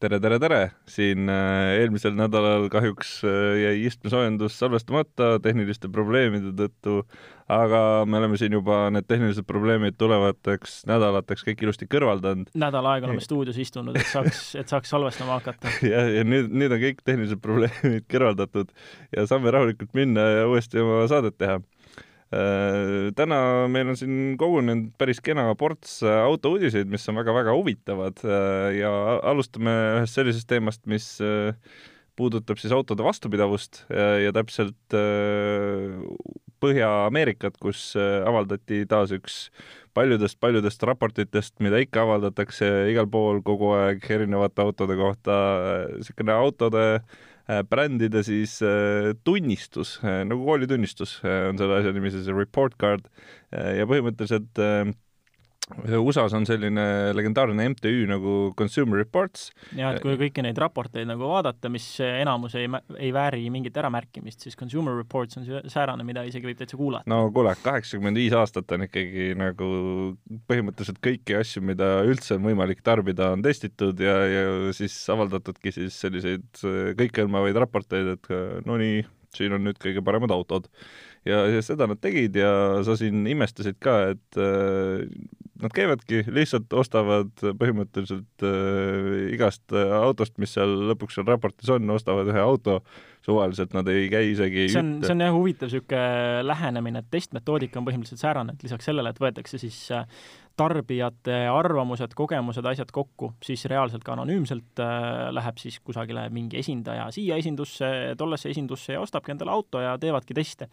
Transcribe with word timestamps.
tere, 0.00 0.16
tere, 0.22 0.38
tere! 0.40 0.60
siin 0.88 1.28
äh, 1.28 1.80
eelmisel 1.82 2.14
nädalal 2.16 2.68
kahjuks 2.72 3.18
äh, 3.28 3.58
jäi 3.60 3.74
istmesoojendus 3.90 4.56
salvestamata 4.56 5.34
tehniliste 5.44 5.90
probleemide 5.92 6.54
tõttu, 6.56 7.02
aga 7.52 7.82
me 8.08 8.20
oleme 8.20 8.38
siin 8.40 8.56
juba 8.56 8.86
need 8.94 9.08
tehnilised 9.10 9.44
probleemid 9.48 9.98
tulevateks 10.00 10.80
nädalateks 10.88 11.44
kõik 11.50 11.64
ilusti 11.66 11.88
kõrvaldanud. 11.90 12.48
nädal 12.64 12.88
aega 12.94 13.10
oleme 13.10 13.24
stuudios 13.24 13.60
istunud, 13.60 13.98
et 14.00 14.08
saaks, 14.08 14.54
et 14.60 14.72
saaks 14.72 14.92
salvestama 14.94 15.36
hakata. 15.36 15.72
ja, 15.92 16.06
ja 16.16 16.24
nüüd, 16.24 16.48
nüüd 16.48 16.76
on 16.76 16.80
kõik 16.86 17.04
tehnilised 17.04 17.44
probleemid 17.44 18.08
kõrvaldatud 18.10 18.72
ja 19.16 19.28
saame 19.28 19.52
rahulikult 19.52 19.92
minna 19.98 20.30
ja 20.40 20.48
uuesti 20.48 20.80
oma 20.80 21.04
saadet 21.12 21.36
teha 21.40 21.60
täna 22.30 23.38
meil 23.72 23.90
on 23.90 23.96
siin 23.98 24.36
kogunenud 24.38 24.92
päris 25.00 25.18
kena 25.24 25.48
ports 25.58 25.96
äh, 26.06 26.20
autouudiseid, 26.28 26.90
mis 26.90 27.08
on 27.10 27.18
väga-väga 27.18 27.54
huvitavad 27.56 28.22
äh, 28.22 28.76
ja 28.78 28.92
alustame 29.26 29.72
ühest 29.98 30.18
sellisest 30.18 30.46
teemast, 30.50 30.84
mis 30.90 31.16
puudutab 32.20 32.60
siis 32.60 32.72
autode 32.76 33.02
vastupidavust 33.02 33.84
ja, 33.88 34.30
täpselt 34.36 34.94
Põhja-Ameerikat, 36.60 37.54
kus 37.62 37.94
avaldati 37.96 38.82
taas 38.90 39.14
üks 39.16 39.38
paljudest-paljudest 39.96 40.84
raportitest, 40.84 41.54
mida 41.64 41.80
ikka 41.80 42.04
avaldatakse 42.04 42.68
igal 42.92 43.08
pool 43.10 43.40
kogu 43.46 43.72
aeg 43.78 44.04
erinevate 44.12 44.60
autode 44.66 44.98
kohta, 45.00 45.38
niisugune 45.96 46.36
autode 46.36 46.84
äh, 46.98 47.00
Äh, 47.00 47.29
brändida 47.70 48.22
siis 48.26 48.58
äh, 48.62 49.12
tunnistus, 49.26 49.96
äh, 50.04 50.22
nagu 50.28 50.44
koolitunnistus 50.46 51.18
on 51.24 51.58
selle 51.60 51.80
asja 51.80 51.94
nimi, 51.96 52.12
siis 52.14 52.28
report 52.34 52.76
card 52.80 53.08
ja 53.50 53.86
põhimõtteliselt 53.90 54.60
USA-s 55.70 56.34
on 56.34 56.46
selline 56.48 56.84
legendaarne 57.14 57.68
MTÜ 57.70 58.06
nagu 58.10 58.52
Consumer 58.58 58.98
Reports. 58.98 59.50
ja 59.76 59.92
et 59.94 60.02
kui 60.02 60.16
kõiki 60.18 60.42
neid 60.42 60.58
raporteid 60.58 61.08
nagu 61.08 61.28
vaadata, 61.30 61.70
mis 61.72 61.86
enamus 62.04 62.56
ei, 62.58 62.66
ei 62.98 63.12
vääri 63.14 63.44
mingit 63.54 63.76
äramärkimist, 63.78 64.42
siis 64.42 64.58
Consumer 64.58 64.96
Reports 64.98 65.38
on 65.38 65.46
säärane, 65.70 66.06
mida 66.06 66.24
isegi 66.26 66.50
võib 66.50 66.58
täitsa 66.58 66.78
kuulata. 66.80 67.06
no 67.10 67.22
kuule, 67.34 67.54
kaheksakümmend 67.62 68.18
viis 68.18 68.34
aastat 68.36 68.72
on 68.74 68.86
ikkagi 68.88 69.30
nagu 69.38 69.70
põhimõtteliselt 70.50 70.98
kõiki 71.04 71.38
asju, 71.38 71.62
mida 71.66 72.00
üldse 72.08 72.34
on 72.38 72.48
võimalik 72.50 72.82
tarbida, 72.86 73.30
on 73.36 73.44
testitud 73.46 74.00
ja, 74.02 74.16
ja 74.26 74.74
siis 74.76 74.96
avaldatudki 75.12 75.74
siis 75.76 76.00
selliseid 76.02 76.64
kõikehõlmavaid 76.98 77.62
raporteid, 77.62 78.16
et 78.16 78.66
no 78.66 78.80
nii, 78.80 79.04
siin 79.36 79.54
on 79.54 79.62
nüüd 79.68 79.78
kõige 79.78 80.02
paremad 80.02 80.34
autod 80.34 80.66
ja, 81.28 81.44
ja 81.46 81.60
seda 81.64 81.88
nad 81.90 82.00
tegid 82.02 82.36
ja 82.38 82.50
sa 82.86 82.96
siin 82.98 83.22
imestasid 83.28 83.78
ka, 83.82 83.96
et 84.14 84.40
äh, 84.40 85.04
nad 85.64 85.74
käivadki, 85.74 86.24
lihtsalt 86.32 86.72
ostavad 86.76 87.30
põhimõtteliselt 87.60 88.44
äh, 88.46 89.32
igast 89.34 89.74
äh, 89.74 89.94
autost, 90.00 90.36
mis 90.42 90.54
seal 90.56 90.72
lõpuks 90.90 91.18
seal 91.18 91.28
raportis 91.28 91.70
on, 91.72 91.88
ostavad 91.94 92.30
ühe 92.32 92.42
auto, 92.42 92.80
suvaliselt 93.24 93.74
nad 93.76 93.88
ei 93.92 94.08
käi 94.12 94.30
isegi 94.32 94.68
see 94.72 94.80
on, 94.80 94.92
see 95.04 95.14
on 95.14 95.24
jah 95.26 95.34
huvitav 95.34 95.70
niisugune 95.70 96.46
lähenemine, 96.46 97.02
et 97.02 97.10
testmetoodika 97.12 97.80
on 97.80 97.88
põhimõtteliselt 97.88 98.22
säärane, 98.22 98.56
et 98.56 98.64
lisaks 98.66 98.88
sellele, 98.88 99.12
et 99.12 99.20
võetakse 99.22 99.60
siis 99.60 99.82
äh, 99.96 100.06
tarbijate 100.60 101.36
arvamused, 101.52 102.16
kogemused, 102.16 102.66
asjad 102.72 102.90
kokku, 102.92 103.34
siis 103.44 103.64
reaalselt 103.70 104.04
ka 104.06 104.16
anonüümselt 104.16 104.82
äh, 104.82 105.28
läheb 105.34 105.60
siis 105.62 105.78
kusagile 105.84 106.26
mingi 106.34 106.60
esindaja 106.60 107.10
siia 107.14 107.38
esindusse, 107.40 107.92
tollesse 108.18 108.52
esindusse 108.52 108.96
ja 108.96 109.04
ostabki 109.04 109.34
endale 109.34 109.54
auto 109.54 109.82
ja 109.84 109.96
teevadki 110.00 110.36
teste 110.36 110.68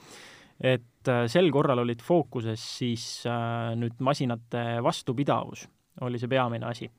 et 0.60 1.10
äh, 1.12 1.26
sel 1.30 1.52
korral 1.54 1.84
olid 1.84 2.02
fookuses 2.04 2.64
siis 2.80 3.06
äh, 3.30 3.74
nüüd 3.78 4.02
masinate 4.04 4.82
vastupidavus, 4.84 5.68
oli 6.02 6.20
see 6.22 6.32
peamine 6.32 6.68
asi. 6.70 6.90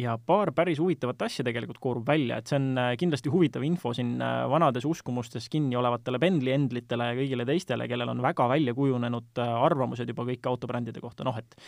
ja 0.00 0.14
paar 0.26 0.48
päris 0.56 0.78
huvitavat 0.80 1.22
asja 1.26 1.44
tegelikult 1.44 1.78
koorub 1.78 2.06
välja, 2.08 2.38
et 2.38 2.48
see 2.48 2.56
on 2.56 2.78
äh, 2.80 2.94
kindlasti 2.98 3.30
huvitav 3.30 3.64
info 3.66 3.92
siin 3.94 4.18
vanades 4.48 4.84
uskumustes 4.88 5.48
kinni 5.52 5.76
olevatele 5.76 6.18
Bentley 6.18 6.54
endlitele 6.56 7.10
ja 7.10 7.18
kõigile 7.18 7.46
teistele, 7.46 7.88
kellel 7.88 8.14
on 8.14 8.22
väga 8.24 8.48
välja 8.48 8.74
kujunenud 8.74 9.42
arvamused 9.44 10.08
juba 10.08 10.26
kõik 10.30 10.50
autobrändide 10.50 11.02
kohta, 11.04 11.26
noh 11.26 11.38
et 11.38 11.58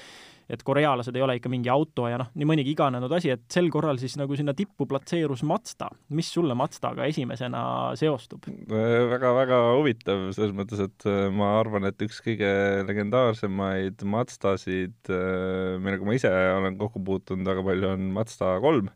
et 0.51 0.63
korealased 0.67 1.17
ei 1.17 1.25
ole 1.25 1.37
ikka 1.39 1.51
mingi 1.53 1.71
auto 1.73 2.09
ja 2.11 2.19
noh, 2.21 2.31
nii 2.39 2.49
mõnigi 2.49 2.75
iganenud 2.75 3.13
asi, 3.17 3.33
et 3.35 3.45
sel 3.53 3.71
korral 3.73 4.01
siis 4.01 4.17
nagu 4.21 4.37
sinna 4.39 4.55
tippu 4.57 4.87
platseerus 4.91 5.45
Mazda. 5.49 5.91
mis 6.17 6.31
sulle 6.33 6.57
Mazdaga 6.59 7.07
esimesena 7.11 7.63
seostub 7.99 8.47
väga,? 8.47 9.07
väga-väga 9.13 9.61
huvitav, 9.79 10.27
selles 10.37 10.55
mõttes, 10.57 10.83
et 10.83 11.09
äh, 11.09 11.27
ma 11.35 11.55
arvan, 11.61 11.87
et 11.89 12.07
üks 12.07 12.23
kõige 12.25 12.53
legendaarsemaid 12.89 14.05
Mazdasid, 14.05 14.99
äh, 15.11 15.79
millega 15.83 16.09
ma 16.09 16.19
ise 16.19 16.33
olen 16.59 16.79
kokku 16.81 17.03
puutunud 17.05 17.49
väga 17.49 17.67
palju, 17.67 17.95
on 17.97 18.13
Mazda 18.17 18.57
kolm 18.65 18.93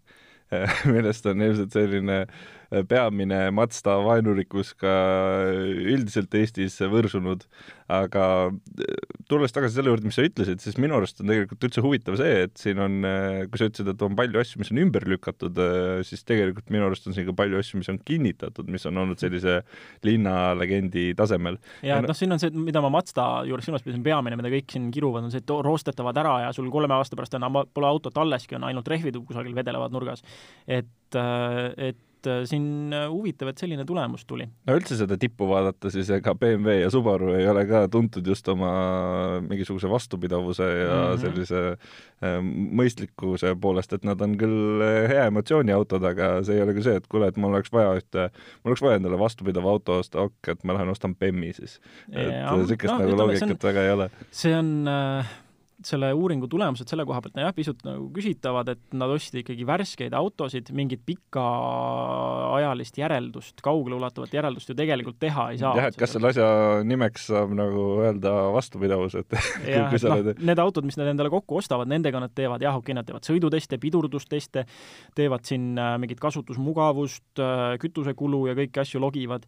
millest 0.94 1.26
on 1.26 1.42
ilmselt 1.42 1.74
selline 1.74 2.20
peamine 2.88 3.50
Mazda 3.54 3.96
vaenulikkus 4.04 4.72
ka 4.80 4.92
üldiselt 5.54 6.34
Eestis 6.34 6.78
võrsunud, 6.90 7.46
aga 7.92 8.24
tulles 9.30 9.54
tagasi 9.54 9.78
selle 9.78 9.92
juurde, 9.92 10.08
mis 10.08 10.18
sa 10.18 10.24
ütlesid, 10.26 10.62
siis 10.62 10.78
minu 10.82 10.96
arust 10.98 11.20
on 11.22 11.30
tegelikult 11.30 11.66
üldse 11.68 11.84
huvitav 11.84 12.18
see, 12.18 12.46
et 12.46 12.54
siin 12.58 12.80
on, 12.82 12.98
kui 13.50 13.60
sa 13.60 13.68
ütlesid, 13.70 13.90
et 13.92 14.02
on 14.02 14.16
palju 14.18 14.42
asju, 14.42 14.60
mis 14.62 14.72
on 14.74 14.80
ümber 14.82 15.06
lükatud, 15.06 15.60
siis 16.08 16.26
tegelikult 16.26 16.72
minu 16.74 16.88
arust 16.88 17.06
on 17.06 17.16
siin 17.16 17.28
ka 17.28 17.36
palju 17.38 17.60
asju, 17.62 17.80
mis 17.82 17.90
on 17.92 18.00
kinnitatud, 18.06 18.70
mis 18.72 18.86
on 18.90 19.02
olnud 19.04 19.22
sellise 19.22 19.60
linnalegendi 20.06 21.12
tasemel. 21.18 21.60
ja 21.86 22.00
noh, 22.02 22.16
siin 22.18 22.34
on 22.34 22.42
see, 22.42 22.50
mida 22.54 22.82
ma 22.84 22.90
Mazda 22.96 23.28
juures 23.46 23.68
silmas 23.68 23.86
pidasin, 23.86 24.04
peamine, 24.06 24.38
mida 24.40 24.50
kõik 24.52 24.74
siin 24.74 24.90
kiruvad, 24.94 25.28
on 25.28 25.34
see, 25.34 25.44
et 25.44 25.54
roostetavad 25.66 26.18
ära 26.22 26.36
ja 26.46 26.50
sul 26.56 26.70
kolme 26.74 26.98
aasta 26.98 27.18
pärast 27.18 27.38
enam 27.38 27.62
pole 27.74 27.90
autot 27.90 28.18
alleski, 28.22 28.58
on 28.58 28.66
ainult 28.66 28.90
rehvid 28.90 29.18
kusagil 29.26 29.54
vedelevad 29.56 29.94
nurgas. 29.94 30.26
et, 30.66 30.90
et 31.14 32.05
et 32.26 32.32
äh, 32.32 32.42
siin 32.48 32.92
äh, 32.94 33.06
huvitav, 33.10 33.50
et 33.50 33.60
selline 33.60 33.84
tulemus 33.86 34.26
tuli. 34.26 34.46
no 34.66 34.76
üldse 34.76 34.98
seda 34.98 35.18
tippu 35.20 35.48
vaadata, 35.50 35.90
siis 35.92 36.10
ega 36.14 36.34
BMW 36.38 36.80
ja 36.82 36.90
Subaru 36.92 37.32
ei 37.36 37.46
ole 37.50 37.66
ka 37.68 37.86
tuntud 37.92 38.26
just 38.26 38.48
oma 38.52 38.70
mingisuguse 39.46 39.90
vastupidavuse 39.90 40.66
ja 40.66 40.90
mm 40.90 41.14
-hmm. 41.14 41.20
sellise 41.20 41.62
äh, 42.24 42.38
mõistlikkuse 42.82 43.54
poolest, 43.60 43.92
et 43.92 44.04
nad 44.04 44.20
on 44.20 44.36
küll 44.38 44.84
hea 45.08 45.26
emotsiooniautod, 45.30 46.04
aga 46.04 46.42
see 46.44 46.58
ei 46.58 46.62
ole 46.62 46.74
ka 46.74 46.82
see, 46.82 46.96
et 46.96 47.06
kuule, 47.06 47.28
et 47.28 47.36
mul 47.36 47.54
oleks 47.54 47.72
vaja 47.72 47.94
ühte, 47.96 48.28
mul 48.64 48.74
oleks 48.74 48.82
vaja 48.82 49.00
endale 49.00 49.18
vastupidav 49.18 49.66
auto 49.66 49.98
osta, 50.02 50.28
ok, 50.28 50.48
et 50.48 50.64
ma 50.64 50.78
lähen 50.78 50.88
ostan 50.88 51.14
BEM-i 51.14 51.52
siis. 51.52 51.80
et 52.12 52.32
niisugust 52.56 52.92
no, 52.92 52.98
nagu 52.98 53.16
loogikat 53.16 53.64
väga 53.70 53.82
ei 53.82 53.90
ole. 53.90 54.10
see 54.30 54.54
on 54.54 54.88
äh 54.88 55.45
selle 55.86 56.10
uuringu 56.16 56.48
tulemused 56.50 56.88
selle 56.90 57.04
koha 57.06 57.20
pealt 57.22 57.36
on 57.38 57.44
jah, 57.44 57.54
pisut 57.56 57.82
nagu 57.86 58.08
küsitavad, 58.14 58.70
et 58.74 58.96
nad 58.96 59.12
ostsid 59.12 59.40
ikkagi 59.42 59.66
värskeid 59.68 60.16
autosid, 60.16 60.70
mingit 60.76 61.02
pikaajalist 61.06 62.98
järeldust, 63.00 63.62
kaugeleulatuvat 63.64 64.34
järeldust 64.36 64.72
ju 64.72 64.76
tegelikult 64.78 65.18
teha 65.22 65.48
ei 65.54 65.60
saa. 65.62 65.74
jah, 65.78 65.90
et 65.92 65.98
kas 66.00 66.16
selle 66.16 66.32
asja 66.32 66.48
nimeks 66.86 67.28
saab 67.30 67.54
nagu 67.56 67.86
öelda 68.04 68.34
vastupidavus, 68.56 69.18
et 69.20 69.38
jah, 69.76 69.94
et 69.94 70.06
noh, 70.06 70.34
need 70.50 70.62
autod, 70.62 70.88
mis 70.88 70.98
nad 71.00 71.10
endale 71.12 71.32
kokku 71.32 71.60
ostavad, 71.60 71.90
nendega 71.90 72.22
nad 72.22 72.34
teevad 72.36 72.64
jah, 72.64 72.76
okei 72.76 72.92
okay,, 72.92 72.98
nad 73.00 73.08
teevad 73.08 73.26
sõiduteste, 73.28 73.80
pidurdusteste, 73.82 74.66
teevad 75.18 75.46
siin 75.48 75.74
äh, 75.78 75.94
mingit 76.02 76.20
kasutusmugavust, 76.22 77.28
äh, 77.42 77.76
kütusekulu 77.82 78.46
ja 78.50 78.56
kõiki 78.58 78.82
asju 78.82 79.02
logivad, 79.02 79.46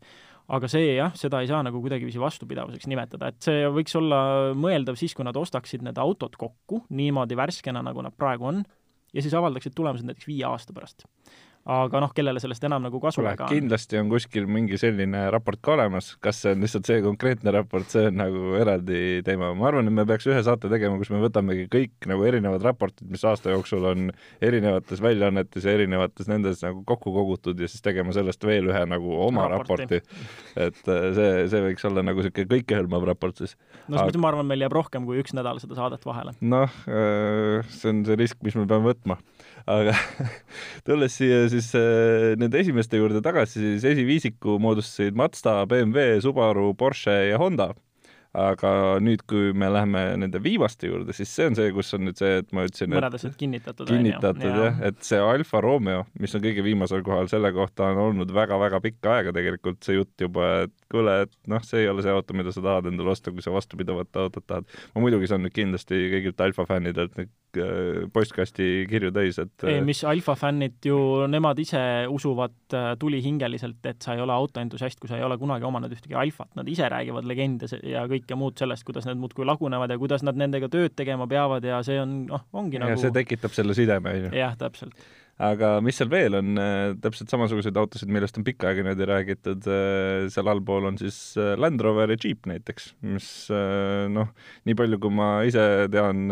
aga 0.49 0.71
see 0.71 0.95
jah, 0.97 1.13
seda 1.19 1.43
ei 1.43 1.51
saa 1.51 1.61
nagu 1.67 1.81
kuidagiviisi 1.85 2.21
vastupidavuseks 2.23 2.89
nimetada, 2.89 3.33
et 3.33 3.45
see 3.45 3.67
võiks 3.73 3.97
olla 3.99 4.21
mõeldav 4.57 4.97
siis, 5.01 5.15
kui 5.17 5.27
nad 5.27 5.37
ostaksid 5.37 5.85
need 5.85 6.01
autod 6.01 6.39
kokku 6.41 6.85
niimoodi 6.89 7.37
värskena, 7.39 7.83
nagu 7.85 8.05
nad 8.05 8.17
praegu 8.17 8.49
on, 8.53 8.63
ja 9.13 9.25
siis 9.25 9.37
avaldaksid 9.37 9.77
tulemused 9.77 10.09
näiteks 10.09 10.29
viie 10.29 10.47
aasta 10.49 10.77
pärast 10.77 11.07
aga 11.69 12.01
noh, 12.01 12.12
kellele 12.17 12.41
sellest 12.41 12.65
enam 12.65 12.84
nagu 12.87 13.01
kasu 13.03 13.23
väga 13.25 13.45
on. 13.45 13.53
kindlasti 13.53 13.99
on 14.01 14.09
kuskil 14.09 14.47
mingi 14.49 14.79
selline 14.81 15.27
raport 15.34 15.61
ka 15.65 15.75
olemas, 15.75 16.15
kas 16.25 16.41
see 16.45 16.55
on 16.56 16.65
lihtsalt 16.65 16.88
see 16.88 17.03
konkreetne 17.05 17.53
raport, 17.53 17.88
see 17.93 18.06
on 18.09 18.17
nagu 18.23 18.55
eraldi 18.56 19.20
teema. 19.26 19.50
ma 19.59 19.69
arvan, 19.69 19.91
et 19.91 19.97
me 19.99 20.06
peaks 20.09 20.29
ühe 20.31 20.41
saate 20.44 20.70
tegema, 20.73 20.97
kus 21.00 21.12
me 21.12 21.20
võtamegi 21.20 21.67
kõik 21.73 22.09
nagu 22.09 22.25
erinevad 22.29 22.65
raportid, 22.65 23.11
mis 23.12 23.25
aasta 23.29 23.53
jooksul 23.53 23.85
on 23.91 24.09
erinevates 24.44 25.03
väljaannetes 25.05 25.69
ja 25.69 25.76
erinevates 25.76 26.31
nendes 26.31 26.65
nagu 26.65 26.81
kokku 26.88 27.12
kogutud 27.12 27.61
ja 27.61 27.69
siis 27.69 27.85
tegema 27.85 28.17
sellest 28.17 28.49
veel 28.49 28.73
ühe 28.73 28.85
nagu 28.88 29.19
oma 29.26 29.50
raporti, 29.53 30.00
raporti.. 30.00 30.26
et 30.56 30.81
äh, 30.88 31.11
see, 31.19 31.32
see 31.53 31.65
võiks 31.69 31.88
olla 31.91 32.06
nagu 32.06 32.25
niisugune 32.25 32.49
kõikehõlmav 32.55 33.05
raport 33.12 33.44
siis. 33.44 33.59
no 33.87 34.00
mõttes 34.00 34.20
ma 34.20 34.32
arvan, 34.32 34.49
meil 34.49 34.65
jääb 34.65 34.79
rohkem 34.79 35.05
kui 35.09 35.20
üks 35.20 35.37
nädal 35.37 35.61
seda 35.61 35.76
saadet 35.76 36.09
vahele. 36.09 36.32
noh, 36.41 36.81
äh, 36.88 37.61
see 37.76 37.93
on 37.93 38.06
see 38.09 38.17
risk, 38.20 38.41
mis 38.47 38.56
me 38.56 38.65
peame 38.70 38.88
võtma 38.94 39.20
aga 39.69 39.94
tulles 40.87 41.19
siia 41.19 41.43
siis 41.53 41.70
äh, 41.79 42.35
nende 42.41 42.62
esimeste 42.62 43.00
juurde 43.00 43.23
tagasi, 43.25 43.61
siis 43.61 43.85
esiviisiku 43.93 44.59
moodustasid 44.62 45.19
Mazda, 45.19 45.61
BMW, 45.69 46.23
Subaru, 46.25 46.73
Porsche 46.79 47.19
ja 47.31 47.41
Honda 47.43 47.73
aga 48.37 48.70
nüüd, 49.00 49.23
kui 49.29 49.53
me 49.56 49.70
läheme 49.73 50.03
nende 50.20 50.41
viimaste 50.43 50.91
juurde, 50.91 51.15
siis 51.17 51.31
see 51.32 51.47
on 51.49 51.56
see, 51.56 51.70
kus 51.73 51.94
on 51.97 52.05
nüüd 52.06 52.19
see, 52.20 52.43
et 52.43 52.50
ma 52.55 52.67
ütlesin, 52.69 52.91
mõned 52.93 53.17
asjad 53.17 53.37
kinnitatud. 53.41 53.88
kinnitatud 53.88 54.44
jah 54.44 54.59
ja., 54.61 54.73
et 54.91 55.00
see 55.06 55.20
Alfa 55.23 55.62
Romeo, 55.65 56.05
mis 56.20 56.37
on 56.37 56.44
kõige 56.44 56.65
viimasel 56.67 57.03
kohal, 57.06 57.31
selle 57.32 57.50
kohta 57.56 57.88
on 57.94 58.03
olnud 58.05 58.32
väga-väga 58.37 58.82
pikka 58.85 59.17
aega 59.17 59.32
tegelikult 59.37 59.81
see 59.87 59.97
jutt 59.97 60.26
juba, 60.26 60.50
et 60.67 60.75
kuule, 60.93 61.23
et 61.25 61.35
noh, 61.50 61.65
see 61.65 61.82
ei 61.85 61.91
ole 61.91 62.05
see 62.05 62.12
auto, 62.12 62.37
mida 62.37 62.53
sa 62.55 62.65
tahad 62.65 62.91
endale 62.93 63.15
osta, 63.15 63.32
kui 63.32 63.44
sa 63.44 63.55
vastupidavat 63.55 64.20
autot 64.20 64.44
tahad. 64.44 64.69
ma 64.94 65.05
muidugi 65.06 65.31
saan 65.31 65.47
nüüd 65.47 65.56
kindlasti 65.56 66.05
kõigilt 66.15 66.44
Alfa 66.44 66.69
fännidelt 66.69 67.17
nüüd 67.19 67.32
postkasti 68.12 68.87
kirju 68.90 69.10
täis, 69.14 69.38
et 69.43 69.66
ei, 69.69 69.81
mis 69.84 70.00
alfa 70.08 70.34
fännid 70.38 70.88
ju, 70.88 70.99
nemad 71.31 71.58
ise 71.62 71.81
usuvad 72.12 72.76
äh, 72.76 72.90
tulihingeliselt, 73.00 73.81
et 73.90 74.02
sa 74.05 74.16
ei 74.16 74.25
ole 74.25 74.34
autoentusiast, 74.34 75.00
kui 75.00 75.10
sa 75.10 75.19
ei 75.19 75.26
ole 75.26 75.38
kunagi 75.40 75.69
omanud 75.69 75.93
ühtegi 75.94 76.16
alfat, 76.19 76.50
nad 76.58 76.69
ise 76.69 76.88
räägivad 76.93 77.28
legende 77.28 77.70
ja 77.82 78.05
kõike 78.10 78.38
muud 78.38 78.58
sellest, 78.60 78.87
kuidas 78.88 79.08
need 79.08 79.20
muudkui 79.20 79.46
lagunevad 79.49 79.93
ja 79.93 80.00
kuidas 80.00 80.26
nad 80.26 80.38
nendega 80.38 80.70
tööd 80.72 80.96
tegema 80.99 81.28
peavad 81.31 81.64
ja 81.64 81.81
see 81.87 82.00
on, 82.02 82.20
noh, 82.31 82.44
ongi 82.52 82.81
ja 82.81 82.87
nagu 82.87 83.00
see 83.00 83.14
tekitab 83.14 83.55
selle 83.56 83.76
sideme, 83.78 84.14
on 84.14 84.28
ju. 84.28 84.37
jah, 84.38 84.58
täpselt 84.58 84.96
aga 85.38 85.76
mis 85.85 85.94
seal 85.99 86.11
veel 86.11 86.35
on, 86.35 86.58
äh, 86.58 86.93
täpselt 87.02 87.31
samasuguseid 87.31 87.76
autosid, 87.79 88.11
millest 88.11 88.38
on 88.40 88.44
pikka 88.46 88.70
aega 88.70 88.82
niimoodi 88.82 89.06
räägitud, 89.06 89.69
äh, 89.70 90.26
seal 90.35 90.50
allpool 90.50 90.88
on 90.90 90.99
siis 90.99 91.19
äh, 91.38 91.52
Land 91.58 91.82
Rover 91.85 92.11
ja 92.11 92.19
Jeep 92.19 92.49
näiteks, 92.50 92.90
mis 93.06 93.29
noh, 94.12 94.32
nii 94.67 94.76
palju, 94.79 94.99
kui 95.02 95.14
ma 95.14 95.29
ise 95.46 95.62
tean 95.93 96.26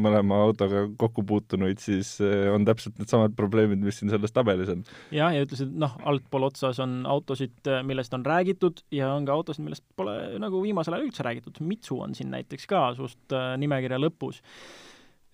mõlema 0.00 0.42
autoga 0.44 0.84
kokku 1.00 1.24
puutunuid, 1.26 1.80
siis 1.82 2.12
on 2.52 2.66
täpselt 2.68 2.98
needsamad 3.00 3.34
probleemid, 3.38 3.80
mis 3.84 4.00
siin 4.00 4.12
selles 4.12 4.34
tabelis 4.36 4.72
on. 4.72 4.84
jah, 5.14 5.32
ja 5.34 5.46
ütlesid, 5.46 5.72
noh, 5.80 5.96
altpool 6.08 6.50
otsas 6.50 6.82
on 6.84 7.00
autosid, 7.08 7.72
millest 7.88 8.14
on 8.16 8.26
räägitud 8.26 8.84
ja 8.94 9.14
on 9.16 9.28
ka 9.28 9.38
autosid, 9.38 9.64
millest 9.64 9.86
pole 9.96 10.16
nagu 10.42 10.60
viimasel 10.64 10.98
ajal 10.98 11.08
üldse 11.08 11.26
räägitud, 11.26 11.62
Mitsu 11.64 12.00
on 12.04 12.14
siin 12.18 12.32
näiteks 12.34 12.68
ka 12.70 12.90
suht 12.98 13.36
nimekirja 13.60 14.00
lõpus. 14.00 14.42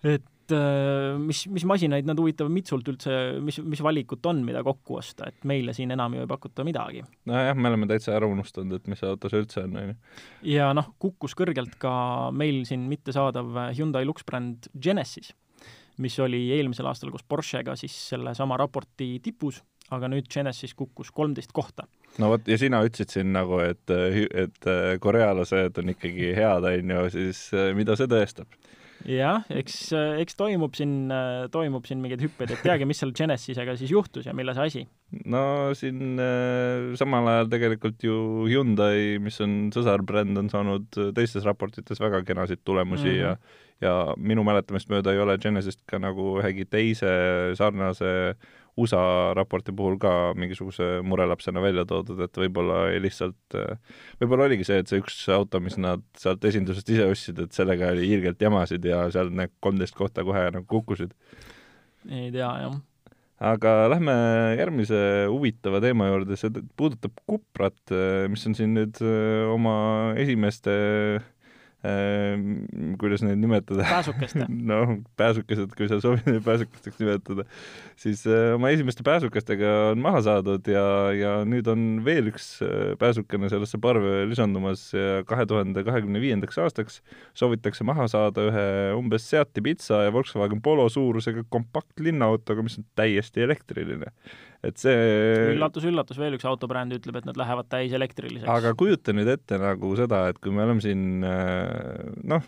et 0.05 0.25
et 0.47 0.55
äh, 0.55 1.17
mis, 1.19 1.43
mis 1.51 1.65
masinaid 1.67 2.07
nad 2.07 2.19
huvitavad 2.19 2.53
Mitsult 2.53 2.87
üldse, 2.87 3.13
mis, 3.43 3.59
mis 3.63 3.81
valikut 3.83 4.25
on, 4.29 4.41
mida 4.47 4.63
kokku 4.65 4.99
osta, 5.01 5.27
et 5.31 5.47
meile 5.47 5.75
siin 5.75 5.91
enam 5.91 6.15
ju 6.15 6.23
ei 6.23 6.29
pakuta 6.29 6.63
midagi. 6.67 7.03
nojah, 7.27 7.57
me 7.57 7.71
oleme 7.71 7.89
täitsa 7.89 8.15
ära 8.15 8.29
unustanud, 8.31 8.79
et 8.79 8.87
mis 8.87 9.01
see 9.01 9.09
auto 9.09 9.31
see 9.31 9.43
üldse 9.43 9.65
on, 9.65 9.75
on 9.75 9.91
ju. 9.91 9.97
ja 10.53 10.69
noh, 10.77 10.93
kukkus 11.03 11.35
kõrgelt 11.37 11.75
ka 11.81 11.91
meil 12.31 12.63
siin 12.69 12.87
mittesaadav 12.91 13.59
Hyundai 13.77 14.05
luksbränd 14.07 14.71
Genesis, 14.79 15.33
mis 16.03 16.15
oli 16.23 16.47
eelmisel 16.55 16.87
aastal 16.87 17.11
koos 17.11 17.27
Porschega 17.27 17.75
siis 17.79 17.95
sellesama 18.13 18.59
raporti 18.59 19.17
tipus, 19.23 19.59
aga 19.91 20.07
nüüd 20.11 20.31
Genesis 20.31 20.75
kukkus 20.77 21.11
kolmteist 21.15 21.51
kohta 21.55 21.87
no 22.21 22.31
vot, 22.31 22.47
ja 22.47 22.57
sina 22.59 22.79
ütlesid 22.87 23.19
siin 23.19 23.35
nagu, 23.35 23.59
et, 23.63 23.83
et 24.31 24.71
korealased 25.03 25.83
on 25.83 25.91
ikkagi 25.91 26.31
head, 26.37 26.71
on 26.71 26.95
ju, 26.95 27.05
siis 27.19 27.47
mida 27.75 27.99
see 27.99 28.07
tõestab? 28.11 28.47
Jah, 29.05 29.45
eks, 29.53 29.91
eks 30.23 30.37
toimub 30.39 30.75
siin, 30.77 31.11
toimub 31.53 31.85
siin 31.87 32.01
mingeid 32.01 32.23
hüppeid, 32.25 32.55
et 32.55 32.63
teagi, 32.65 32.87
mis 32.89 32.99
seal 33.01 33.13
Genesisega 33.17 33.77
siis 33.77 33.93
juhtus 33.93 34.25
ja 34.29 34.33
milles 34.37 34.57
asi? 34.61 34.87
no 35.29 35.43
siin 35.77 36.19
äh, 36.19 36.95
samal 36.99 37.29
ajal 37.31 37.51
tegelikult 37.53 38.03
ju 38.03 38.17
Hyundai, 38.49 39.21
mis 39.23 39.39
on 39.43 39.69
sõsarbränd, 39.75 40.39
on 40.41 40.51
saanud 40.51 40.99
teistes 41.15 41.47
raportites 41.47 42.01
väga 42.03 42.23
kenasid 42.27 42.65
tulemusi 42.67 43.07
mm 43.07 43.15
-hmm. 43.15 43.23
ja 43.23 43.65
ja 43.83 44.13
minu 44.17 44.41
mäletamist 44.47 44.89
mööda 44.89 45.13
ei 45.13 45.21
ole 45.21 45.37
Genesist 45.41 45.83
ka 45.89 45.99
nagu 46.01 46.37
ühegi 46.41 46.65
teise 46.65 47.11
sarnase 47.59 48.09
USA 48.77 49.33
raporti 49.37 49.73
puhul 49.75 49.97
ka 50.01 50.11
mingisuguse 50.37 50.99
murelapsena 51.05 51.61
välja 51.63 51.85
toodud, 51.89 52.19
et 52.25 52.41
võib-olla 52.41 52.83
lihtsalt, 53.01 53.57
võib-olla 54.21 54.47
oligi 54.49 54.67
see, 54.67 54.81
et 54.83 54.91
see 54.91 55.01
üks 55.01 55.21
auto, 55.33 55.61
mis 55.63 55.79
nad 55.81 56.03
sealt 56.19 56.45
esindusest 56.45 56.91
ise 56.93 57.07
ostsid, 57.11 57.41
et 57.41 57.57
sellega 57.57 57.93
oli 57.95 58.09
hiirgelt 58.11 58.41
jamasid 58.41 58.85
ja 58.85 59.07
seal 59.13 59.33
need 59.33 59.55
kolmteist 59.63 59.97
kohta 59.97 60.25
kohe 60.27 60.47
nagu 60.53 60.67
kukkusid. 60.69 61.15
ei 62.09 62.29
tea, 62.31 62.51
jah 62.65 62.77
aga 63.37 63.71
lähme 63.93 64.13
järgmise 64.57 64.99
huvitava 65.29 65.77
teema 65.81 66.07
juurde, 66.09 66.37
see 66.39 66.49
puudutab 66.79 67.19
Cuprat, 67.29 67.93
mis 68.33 68.45
on 68.49 68.55
siin 68.57 68.73
nüüd 68.73 69.01
oma 69.53 69.75
esimeste 70.17 70.73
Ehm, 70.73 71.36
kuidas 72.97 73.21
neid 73.21 73.37
nimetada? 73.37 73.85
pääsukeste 73.85 74.47
noh, 74.71 74.95
pääsukesed, 75.19 75.75
kui 75.77 75.89
sa 75.91 75.99
soovid 76.01 76.25
neid 76.25 76.41
pääsukesteks 76.45 76.97
nimetada, 76.99 77.45
siis 77.99 78.23
äh, 78.25 78.55
oma 78.55 78.71
esimeste 78.73 79.05
pääsukestega 79.05 79.73
on 79.91 80.01
maha 80.01 80.23
saadud 80.25 80.67
ja, 80.71 80.85
ja 81.13 81.35
nüüd 81.45 81.69
on 81.69 81.85
veel 82.05 82.31
üks 82.31 82.49
äh, 82.65 82.95
pääsukene 82.99 83.51
sellesse 83.53 83.77
parve 83.83 84.25
lisandumas 84.29 84.89
ja 84.95 85.21
kahe 85.29 85.45
tuhande 85.49 85.85
kahekümne 85.85 86.21
viiendaks 86.23 86.57
aastaks 86.65 87.03
soovitakse 87.37 87.85
maha 87.87 88.09
saada 88.11 88.49
ühe 88.49 88.67
umbes 88.97 89.29
Seati 89.29 89.61
Pitsa 89.61 90.01
ja 90.07 90.13
Volkswagen 90.15 90.63
Polo 90.65 90.89
suurusega 90.89 91.45
kompaktlinnaautoga, 91.53 92.65
mis 92.65 92.81
on 92.81 92.89
täiesti 92.97 93.45
elektriline 93.45 94.09
et 94.67 94.81
see 94.81 95.53
üllatus-üllatus, 95.53 96.19
veel 96.19 96.35
üks 96.37 96.45
autobränd 96.47 96.95
ütleb, 96.97 97.19
et 97.19 97.27
nad 97.29 97.39
lähevad 97.39 97.69
täiselektriliseks. 97.71 98.47
aga 98.51 98.73
kujuta 98.77 99.13
nüüd 99.15 99.29
ette 99.31 99.59
nagu 99.61 99.91
seda, 99.99 100.25
et 100.31 100.39
kui 100.43 100.53
me 100.55 100.65
oleme 100.65 100.83
siin 100.83 101.23
äh, 101.25 102.09
noh, 102.27 102.43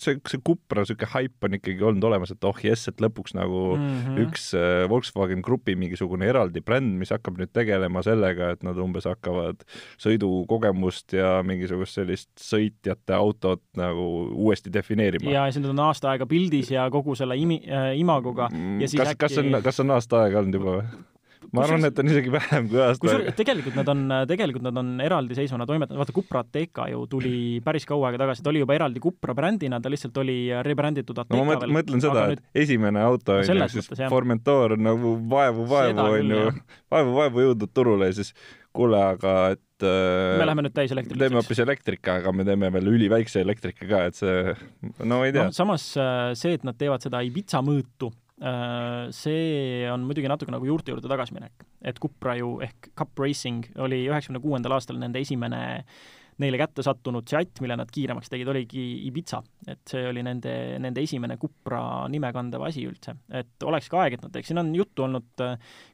see, 0.00 0.18
see 0.30 0.42
Cupra 0.44 0.84
niisugune 0.84 1.10
haip 1.14 1.48
on 1.48 1.58
ikkagi 1.58 1.84
olnud 1.90 2.08
olemas, 2.08 2.32
et 2.34 2.48
oh 2.48 2.62
jess, 2.64 2.90
et 2.90 3.02
lõpuks 3.04 3.36
nagu 3.36 3.62
mm 3.76 3.88
-hmm. 3.88 4.22
üks 4.26 4.48
äh, 4.56 4.86
Volkswagen 4.90 5.42
Grupi 5.44 5.76
mingisugune 5.78 6.28
eraldi 6.30 6.62
bränd, 6.64 6.96
mis 7.00 7.12
hakkab 7.14 7.40
nüüd 7.40 7.52
tegelema 7.52 8.02
sellega, 8.06 8.52
et 8.56 8.64
nad 8.66 8.78
umbes 8.80 9.08
hakkavad 9.08 9.66
sõidukogemust 10.00 11.16
ja 11.16 11.38
mingisugust 11.46 12.00
sellist 12.00 12.30
sõitjate 12.40 13.16
autot 13.16 13.62
nagu 13.76 14.08
uuesti 14.34 14.72
defineerima. 14.72 15.30
ja 15.30 15.46
siis 15.52 15.62
nad 15.62 15.74
on 15.74 15.84
aasta 15.88 16.12
aega 16.14 16.26
pildis 16.26 16.70
ja 16.70 16.88
kogu 16.90 17.14
selle 17.18 17.36
imi- 17.36 17.64
äh,, 17.68 17.92
imagoga 17.98 18.48
ja 18.52 18.88
siis 18.88 19.00
kas, 19.02 19.14
äkki 19.14 19.26
kas 19.26 19.38
on, 19.38 19.62
kas 19.62 19.80
on 19.80 19.96
aasta 19.96 20.24
aega 20.24 20.42
olnud 20.42 20.60
juba 20.60 20.80
või? 20.80 21.06
Ma 21.54 21.64
arvan, 21.64 21.86
et 21.88 22.00
on 22.02 22.10
isegi 22.10 22.32
vähem 22.32 22.68
kui 22.70 22.80
aasta 22.82 23.08
aega. 23.12 23.34
tegelikult 23.38 23.78
nad 23.78 23.90
on, 23.92 24.02
tegelikult 24.28 24.64
nad 24.66 24.80
on 24.80 24.90
eraldiseisvana 25.04 25.66
toimetanud, 25.68 26.00
vaata 26.02 26.14
Cupra 26.16 26.42
Ateca 26.44 26.88
ju 26.92 27.04
tuli 27.10 27.32
päris 27.64 27.88
kaua 27.88 28.10
aega 28.10 28.22
tagasi, 28.24 28.44
ta 28.44 28.52
oli 28.52 28.62
juba 28.62 28.76
eraldi 28.76 29.02
Cupra 29.04 29.36
brändina, 29.38 29.80
ta 29.80 29.92
lihtsalt 29.92 30.20
oli 30.22 30.38
rebränditud 30.66 31.22
Ateca 31.22 31.38
no 31.38 31.46
ma 31.46 31.54
mõtlen, 31.54 31.74
mõtlen 31.78 32.04
seda, 32.04 32.26
et 32.26 32.36
nüüd... 32.36 32.44
esimene 32.64 33.04
auto 33.04 33.38
on 33.38 33.48
ju, 33.48 33.70
siis 33.78 34.04
Formentor 34.08 34.76
nagu 34.80 35.14
vaevu-vaevu 35.32 36.06
on 36.10 36.36
ju, 36.36 36.44
vaevu-vaevu 36.92 37.48
jõudnud 37.48 37.74
turule 37.74 38.12
ja 38.12 38.20
siis 38.20 38.34
kuule, 38.76 39.00
aga 39.14 39.34
et 39.56 39.64
me 39.82 40.44
läheme 40.44 40.66
nüüd 40.66 40.74
täiselektriliseks. 40.74 41.22
teeme 41.22 41.38
hoopis 41.38 41.60
elektrika, 41.62 42.18
aga 42.20 42.32
me 42.34 42.44
teeme 42.46 42.70
veel 42.74 42.92
üliväikse 42.92 43.40
elektrika 43.46 43.86
ka, 43.88 44.04
et 44.10 44.18
see, 44.18 44.56
no 45.06 45.22
ei 45.24 45.32
tea 45.32 45.48
no,. 45.48 45.54
samas 45.56 45.92
äh, 45.96 46.32
see, 46.38 46.58
et 46.58 46.66
nad 46.66 46.76
teevad 46.78 47.04
seda 47.06 47.22
Ibiza 47.24 47.62
mõõtu 47.64 48.10
Äh, 48.10 48.27
see 48.38 49.82
on 49.90 50.04
muidugi 50.06 50.30
natuke 50.30 50.52
nagu 50.54 50.66
juurte 50.68 50.92
juurde 50.92 51.10
tagasiminek, 51.10 51.64
et 51.82 51.98
Cupra 51.98 52.36
ju 52.38 52.58
ehk 52.62 52.92
Cup 52.94 53.18
Racing 53.18 53.66
oli 53.82 54.04
üheksakümne 54.06 54.42
kuuendal 54.42 54.76
aastal 54.76 55.00
nende 55.00 55.18
esimene 55.24 55.62
neile 56.42 56.58
kätte 56.60 56.84
sattunud 56.86 57.26
seatt, 57.28 57.60
mille 57.62 57.76
nad 57.78 57.90
kiiremaks 57.92 58.30
tegid, 58.30 58.48
oligi 58.50 58.84
Ibiza. 59.08 59.40
et 59.68 59.82
see 59.90 60.06
oli 60.08 60.22
nende, 60.24 60.52
nende 60.80 61.02
esimene 61.02 61.36
Cupra 61.40 61.80
nime 62.08 62.30
kandev 62.34 62.62
asi 62.66 62.84
üldse. 62.86 63.16
et 63.30 63.66
oleks 63.66 63.88
ka 63.90 64.04
aeg, 64.04 64.18
et 64.18 64.24
nad 64.24 64.32
teeks, 64.34 64.50
siin 64.50 64.62
on 64.62 64.70
juttu 64.74 65.04
olnud, 65.06 65.44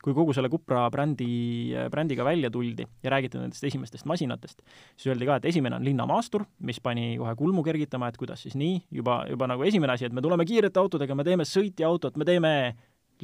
kui 0.04 0.16
kogu 0.16 0.36
selle 0.36 0.50
Cupra 0.52 0.84
brändi, 0.92 1.72
brändiga 1.90 2.24
välja 2.24 2.50
tuldi 2.50 2.86
ja 3.02 3.14
räägiti 3.16 3.40
nendest 3.40 3.64
esimestest 3.64 4.08
masinatest, 4.10 4.62
siis 4.96 5.10
öeldi 5.12 5.28
ka, 5.28 5.40
et 5.40 5.50
esimene 5.52 5.80
on 5.80 5.88
linnamaastur, 5.88 6.46
mis 6.68 6.80
pani 6.84 7.14
kohe 7.20 7.34
kulmu 7.40 7.64
kergitama, 7.66 8.12
et 8.12 8.20
kuidas 8.20 8.44
siis 8.44 8.56
nii, 8.60 8.84
juba, 9.00 9.22
juba 9.30 9.48
nagu 9.50 9.64
esimene 9.64 9.96
asi, 9.96 10.08
et 10.08 10.16
me 10.16 10.24
tuleme 10.24 10.46
kiirete 10.48 10.80
autodega, 10.80 11.16
me 11.16 11.26
teeme 11.26 11.48
sõitjaautot, 11.48 12.20
me 12.20 12.28
teeme 12.28 12.54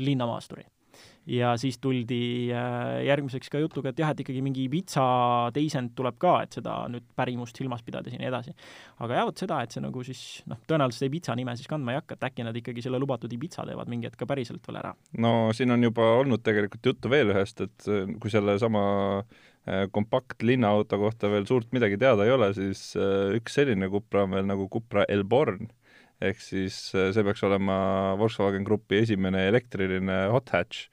linnamaasturi 0.01 0.65
ja 1.31 1.53
siis 1.61 1.79
tuldi 1.83 2.51
äh, 2.55 3.05
järgmiseks 3.07 3.51
ka 3.53 3.61
jutuga, 3.63 3.93
et 3.93 4.01
jah, 4.03 4.11
et 4.13 4.23
ikkagi 4.25 4.43
mingi 4.45 4.65
Ibiza 4.67 5.05
teisend 5.55 5.93
tuleb 5.99 6.19
ka, 6.21 6.35
et 6.45 6.59
seda 6.59 6.75
nüüd 6.91 7.07
pärimust 7.19 7.59
silmas 7.59 7.85
pidades 7.87 8.15
ja 8.15 8.21
nii 8.21 8.31
edasi. 8.31 8.55
aga 9.05 9.21
jah, 9.21 9.29
vot 9.29 9.45
seda, 9.45 9.61
et 9.63 9.75
see 9.75 9.85
nagu 9.85 10.05
siis 10.07 10.23
noh, 10.51 10.59
tõenäoliselt 10.71 11.07
Ibiza 11.07 11.37
nime 11.39 11.55
siis 11.59 11.71
kandma 11.71 11.95
ei 11.95 12.01
hakka, 12.01 12.19
et 12.19 12.29
äkki 12.31 12.47
nad 12.47 12.59
ikkagi 12.59 12.85
selle 12.85 13.01
lubatud 13.03 13.33
Ibiza 13.33 13.67
teevad 13.69 13.93
mingi 13.93 14.11
hetk 14.11 14.19
ka 14.21 14.29
päriselt 14.31 14.67
veel 14.67 14.81
ära. 14.83 14.95
no 15.23 15.35
siin 15.57 15.71
on 15.77 15.87
juba 15.87 16.11
olnud 16.19 16.43
tegelikult 16.47 16.93
juttu 16.93 17.13
veel 17.13 17.35
ühest, 17.35 17.63
et 17.63 17.91
äh, 17.91 18.11
kui 18.21 18.35
sellesama 18.35 18.85
äh, 19.23 19.87
kompaktlinnaauto 19.95 20.99
kohta 20.99 21.31
veel 21.31 21.47
suurt 21.47 21.71
midagi 21.77 22.01
teada 22.01 22.27
ei 22.27 22.35
ole, 22.35 22.51
siis 22.57 22.89
üks 23.37 23.61
selline 23.61 23.91
Cupra 23.93 24.27
on 24.27 24.35
veel 24.35 24.49
nagu 24.51 24.67
Cupra 24.73 25.07
Elborn 25.09 25.71
ehk 26.21 26.41
siis 26.43 26.75
see 26.93 27.23
peaks 27.25 27.43
olema 27.47 27.77
Volkswagen 28.21 28.67
Grupi 28.67 28.99
esimene 29.07 29.47
elektriline 29.49 30.27
hot 30.35 30.51
hatch 30.53 30.91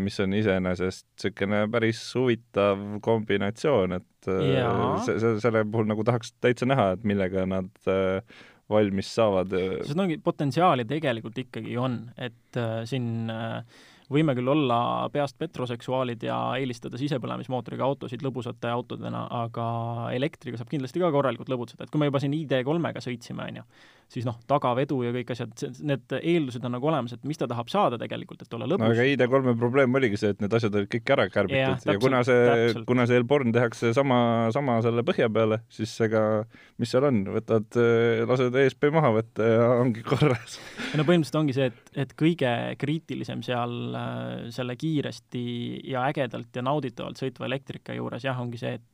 mis 0.00 0.18
on 0.20 0.34
iseenesest 0.36 1.06
niisugune 1.14 1.62
päris 1.72 2.00
huvitav 2.18 2.82
kombinatsioon, 3.04 3.96
et 3.96 4.28
äh, 4.28 5.04
see, 5.06 5.20
see, 5.22 5.38
selle 5.40 5.64
puhul 5.70 5.88
nagu 5.88 6.04
tahaks 6.04 6.34
täitsa 6.44 6.68
näha, 6.68 6.90
et 6.96 7.06
millega 7.08 7.46
nad 7.48 7.70
äh, 7.88 8.20
valmis 8.70 9.14
saavad. 9.14 9.56
sest 9.84 9.98
ongi, 10.00 10.18
potentsiaali 10.24 10.86
tegelikult 10.88 11.38
ikkagi 11.46 11.76
on, 11.80 11.98
et 12.16 12.60
äh, 12.60 12.82
siin 12.88 13.32
äh, 13.32 13.82
võime 14.12 14.34
küll 14.36 14.50
olla 14.52 14.78
peast 15.12 15.36
petroseksuaalid 15.40 16.24
ja 16.26 16.36
eelistada 16.60 16.98
sisepõlemismootoriga 17.00 17.86
autosid 17.86 18.24
lõbusate 18.24 18.70
autodena, 18.72 19.24
aga 19.44 19.66
elektriga 20.16 20.60
saab 20.60 20.72
kindlasti 20.72 21.02
ka 21.02 21.12
korralikult 21.14 21.50
lõbutseda, 21.52 21.86
et 21.86 21.92
kui 21.92 22.02
me 22.02 22.10
juba 22.10 22.20
siin 22.22 22.36
ID3-ga 22.36 23.04
sõitsime, 23.04 23.48
on 23.48 23.62
ju, 23.62 23.66
siis 24.12 24.26
noh, 24.26 24.36
tagavedu 24.50 25.00
ja 25.06 25.12
kõik 25.14 25.32
asjad, 25.34 25.52
need 25.86 26.14
eeldused 26.20 26.64
on 26.66 26.74
nagu 26.76 26.88
olemas, 26.90 27.14
et 27.16 27.24
mis 27.28 27.40
ta 27.40 27.48
tahab 27.50 27.70
saada 27.72 27.98
tegelikult, 28.00 28.44
et 28.44 28.56
olla 28.56 28.68
lõbus. 28.68 28.84
no 28.84 28.90
aga 28.92 29.06
ID3-e 29.10 29.54
probleem 29.60 29.98
oligi 30.00 30.20
see, 30.20 30.34
et 30.34 30.42
need 30.44 30.56
asjad 30.58 30.76
olid 30.78 30.90
kõik 30.92 31.12
ära 31.16 31.26
kärbitud 31.32 31.60
ja, 31.60 31.72
täpselt, 31.74 31.92
ja 31.92 32.02
kuna 32.02 32.20
see, 32.28 32.84
kuna 32.88 33.06
see 33.10 33.20
Elborn 33.20 33.54
tehakse 33.56 33.94
sama, 33.96 34.18
sama 34.54 34.78
selle 34.84 35.04
põhja 35.06 35.30
peale, 35.32 35.60
siis 35.72 35.94
ega 36.06 36.22
mis 36.80 36.92
seal 36.94 37.08
on, 37.08 37.22
võtad, 37.36 37.80
lased 38.30 38.60
ESP 38.64 38.88
maha 38.94 39.12
võtta 39.18 39.50
ja 39.50 39.66
ongi 39.80 40.04
korras. 40.06 40.58
no 40.94 41.06
põhimõtteliselt 41.06 41.40
ongi 41.40 41.56
see, 41.56 41.70
et, 41.72 41.92
et 42.06 42.16
kõige 42.18 42.54
kriitilisem 42.80 43.44
seal 43.46 43.98
äh, 43.98 44.48
selle 44.54 44.78
kiiresti 44.80 45.44
ja 45.90 46.06
ägedalt 46.10 46.54
ja 46.54 46.64
nauditavalt 46.66 47.20
sõitva 47.20 47.48
elektrika 47.50 47.96
juures 47.96 48.26
jah, 48.26 48.40
ongi 48.40 48.60
see, 48.60 48.78
et 48.78 48.90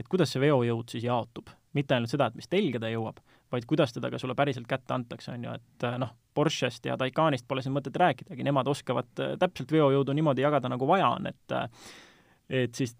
et 0.00 0.08
kuidas 0.08 0.32
see 0.32 0.42
veojõud 0.42 0.90
siis 0.90 1.04
jaotub. 1.06 1.50
mitte 1.76 1.94
ainult 1.94 2.10
seda, 2.10 2.26
et 2.26 2.38
mis 2.38 2.48
telge 2.50 2.80
ta 2.82 2.88
jõuab, 2.90 3.20
vaid 3.52 3.66
kuidas 3.66 3.92
teda 3.92 4.10
ka 4.10 4.18
sulle 4.18 4.36
päriselt 4.38 4.68
kätte 4.70 4.94
antakse, 4.94 5.34
on 5.34 5.44
ju, 5.44 5.58
et 5.58 5.86
noh, 5.98 6.14
Porschest 6.34 6.86
ja 6.86 6.96
Taycanist 6.96 7.48
pole 7.48 7.62
siin 7.62 7.74
mõtet 7.74 7.96
rääkidagi, 7.98 8.46
nemad 8.46 8.68
oskavad 8.70 9.22
äh, 9.22 9.36
täpselt 9.40 9.72
veojõudu 9.74 10.14
niimoodi 10.16 10.46
jagada, 10.46 10.70
nagu 10.72 10.88
vaja 10.88 11.12
on, 11.16 11.30
et 11.30 11.58
et 12.50 12.74
siis 12.74 12.96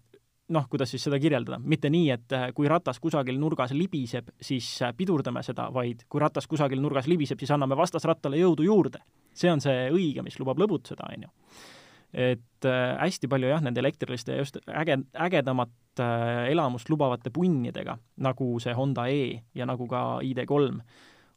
noh, 0.51 0.67
kuidas 0.69 0.91
siis 0.91 1.03
seda 1.03 1.19
kirjeldada, 1.19 1.59
mitte 1.63 1.89
nii, 1.91 2.07
et 2.11 2.35
kui 2.55 2.67
ratas 2.71 2.99
kusagil 2.99 3.37
nurgas 3.39 3.73
libiseb, 3.75 4.31
siis 4.41 4.67
pidurdame 4.97 5.43
seda, 5.47 5.69
vaid 5.73 6.05
kui 6.11 6.21
ratas 6.23 6.47
kusagil 6.51 6.81
nurgas 6.83 7.07
libiseb, 7.07 7.39
siis 7.39 7.51
anname 7.55 7.77
vastasrattale 7.79 8.39
jõudu 8.39 8.67
juurde. 8.67 8.99
see 9.33 9.51
on 9.51 9.61
see 9.63 9.87
õige, 9.91 10.23
mis 10.23 10.39
lubab 10.39 10.59
lõbutseda, 10.59 11.07
on 11.07 11.23
ju. 11.23 11.29
Et 12.13 12.67
äh, 12.67 12.97
hästi 12.99 13.29
palju 13.31 13.51
jah, 13.51 13.61
nende 13.63 13.79
elektriliste 13.79 14.35
just 14.39 14.59
äge, 14.67 14.97
ägedamat 15.15 16.01
äh, 16.03 16.49
elamust 16.51 16.91
lubavate 16.91 17.31
punnidega, 17.33 17.97
nagu 18.23 18.51
see 18.63 18.75
Honda 18.75 19.07
E 19.07 19.39
ja 19.55 19.67
nagu 19.69 19.87
ka 19.91 20.19
ID3, 20.27 20.81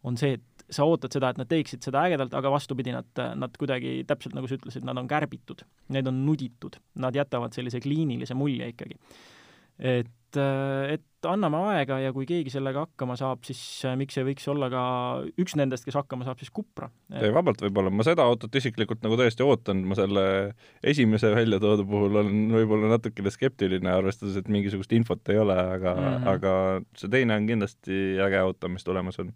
on 0.05 0.19
see, 0.21 0.35
et 0.37 0.67
sa 0.75 0.87
ootad 0.89 1.15
seda, 1.15 1.31
et 1.31 1.39
nad 1.41 1.49
teeksid 1.49 1.85
seda 1.85 2.03
ägedalt, 2.09 2.35
aga 2.37 2.51
vastupidi, 2.53 2.93
nad, 2.95 3.23
nad 3.39 3.55
kuidagi 3.61 4.03
täpselt 4.09 4.35
nagu 4.37 4.49
sa 4.51 4.59
ütlesid, 4.59 4.85
nad 4.87 4.99
on 5.01 5.09
kärbitud, 5.09 5.63
need 5.95 6.11
on 6.11 6.25
nuditud, 6.27 6.77
nad 7.01 7.17
jätavad 7.17 7.57
sellise 7.57 7.81
kliinilise 7.85 8.37
mulje 8.37 8.73
ikkagi. 8.75 8.99
et, 9.79 10.13
et 10.39 11.29
anname 11.29 11.61
aega 11.71 11.99
ja 12.03 12.13
kui 12.15 12.27
keegi 12.29 12.53
sellega 12.53 12.85
hakkama 12.85 13.17
saab, 13.19 13.43
siis 13.47 13.61
miks 13.99 14.19
ei 14.21 14.27
võiks 14.27 14.47
olla 14.53 14.69
ka 14.73 14.83
üks 15.41 15.57
nendest, 15.59 15.87
kes 15.87 15.97
hakkama 15.99 16.27
saab, 16.27 16.41
siis 16.43 16.53
Cupra 16.55 16.91
vabalt 17.35 17.63
võib-olla, 17.65 17.93
ma 17.95 18.07
seda 18.07 18.27
autot 18.29 18.55
isiklikult 18.61 19.05
nagu 19.05 19.19
tõesti 19.21 19.47
ootan, 19.47 19.85
ma 19.89 19.97
selle 19.99 20.27
esimese 20.85 21.33
välja 21.35 21.61
toodu 21.63 21.87
puhul 21.89 22.21
olen 22.21 22.45
võib-olla 22.55 22.93
natukene 22.97 23.33
skeptiline, 23.33 23.91
arvestades, 23.95 24.37
et 24.41 24.53
mingisugust 24.53 24.93
infot 24.97 25.33
ei 25.33 25.41
ole, 25.41 25.57
aga 25.57 25.95
mm, 25.95 26.13
-hmm. 26.13 26.31
aga 26.35 26.55
see 27.01 27.11
teine 27.17 27.39
on 27.39 27.49
kindlasti 27.49 28.05
äge 28.25 28.41
auto, 28.41 28.69
mis 28.69 28.85
tulemas 28.85 29.19
on. 29.23 29.33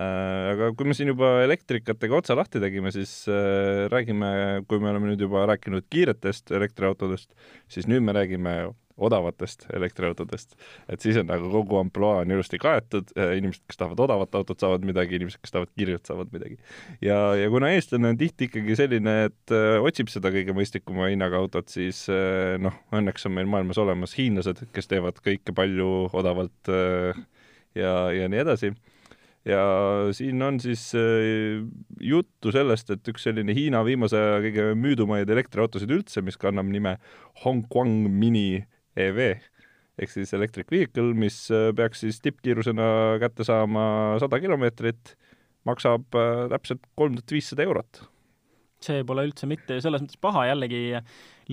Äh, 0.00 0.52
aga 0.54 0.70
kui 0.78 0.86
me 0.86 0.94
siin 0.94 1.10
juba 1.10 1.40
elektrikatega 1.42 2.20
otsa 2.20 2.36
lahti 2.38 2.60
tegime, 2.62 2.92
siis 2.94 3.26
äh, 3.28 3.88
räägime, 3.90 4.62
kui 4.70 4.78
me 4.78 4.92
oleme 4.92 5.10
nüüd 5.10 5.24
juba 5.26 5.42
rääkinud 5.50 5.88
kiiretest 5.90 6.52
elektriautodest, 6.54 7.34
siis 7.68 7.90
nüüd 7.90 8.06
me 8.06 8.14
räägime 8.14 8.54
odavatest 9.00 9.66
elektriautodest. 9.76 10.56
et 10.88 11.00
siis 11.00 11.16
on 11.20 11.28
nagu 11.30 11.50
kogu 11.52 11.80
ampluaa 11.80 12.22
on 12.24 12.34
ilusti 12.34 12.58
kaetud, 12.60 13.12
äh, 13.18 13.36
inimesed, 13.38 13.64
kes 13.68 13.80
tahavad 13.80 14.04
odavat 14.06 14.34
autot, 14.40 14.60
saavad 14.60 14.84
midagi, 14.86 15.16
inimesed, 15.18 15.40
kes 15.42 15.54
tahavad 15.54 15.72
kiiret, 15.76 16.04
saavad 16.06 16.32
midagi. 16.34 16.58
ja, 17.04 17.18
ja 17.38 17.50
kuna 17.52 17.72
eestlane 17.74 18.12
on 18.12 18.20
tihti 18.20 18.50
ikkagi 18.50 18.76
selline, 18.78 19.16
et 19.30 19.56
öö, 19.56 19.80
otsib 19.86 20.12
seda 20.12 20.32
kõige 20.34 20.54
mõistlikuma 20.56 21.10
hinnaga 21.10 21.40
autot, 21.40 21.68
siis 21.72 22.04
öö, 22.12 22.58
noh, 22.62 22.76
õnneks 22.94 23.26
on 23.28 23.36
meil 23.38 23.50
maailmas 23.50 23.80
olemas 23.80 24.16
hiinlased, 24.18 24.64
kes 24.74 24.90
teevad 24.90 25.20
kõike 25.24 25.54
palju 25.56 26.08
odavalt 26.16 26.72
öö, 26.72 27.12
ja, 27.78 27.94
ja 28.14 28.30
nii 28.30 28.42
edasi 28.44 28.74
ja 29.44 29.60
siin 30.12 30.42
on 30.42 30.60
siis 30.60 30.90
juttu 32.00 32.52
sellest, 32.52 32.90
et 32.92 33.08
üks 33.12 33.24
selline 33.24 33.54
Hiina 33.56 33.82
viimase 33.86 34.18
aja 34.18 34.40
kõige 34.44 34.66
müüdumaid 34.76 35.30
elektriautosid 35.32 35.90
üldse, 35.94 36.22
mis 36.24 36.38
kannab 36.40 36.68
nime 36.68 36.98
Hongguang 37.44 38.10
Mini 38.10 38.66
EV 39.08 39.24
ehk 40.00 40.12
siis 40.12 40.32
electric 40.36 40.70
vehicle, 40.72 41.12
mis 41.16 41.42
äh, 41.54 41.70
peaks 41.76 42.04
siis 42.04 42.20
tippkiirusena 42.24 43.18
kätte 43.22 43.46
saama 43.46 43.82
sada 44.22 44.40
kilomeetrit, 44.42 45.14
maksab 45.68 46.16
äh, 46.16 46.46
täpselt 46.54 46.86
kolm 46.98 47.18
tuhat 47.18 47.36
viissada 47.36 47.66
eurot. 47.66 48.02
See 48.80 49.02
pole 49.04 49.26
üldse 49.28 49.44
mitte 49.44 49.76
selles 49.84 50.00
mõttes 50.00 50.16
paha 50.16 50.46
jällegi 50.48 51.02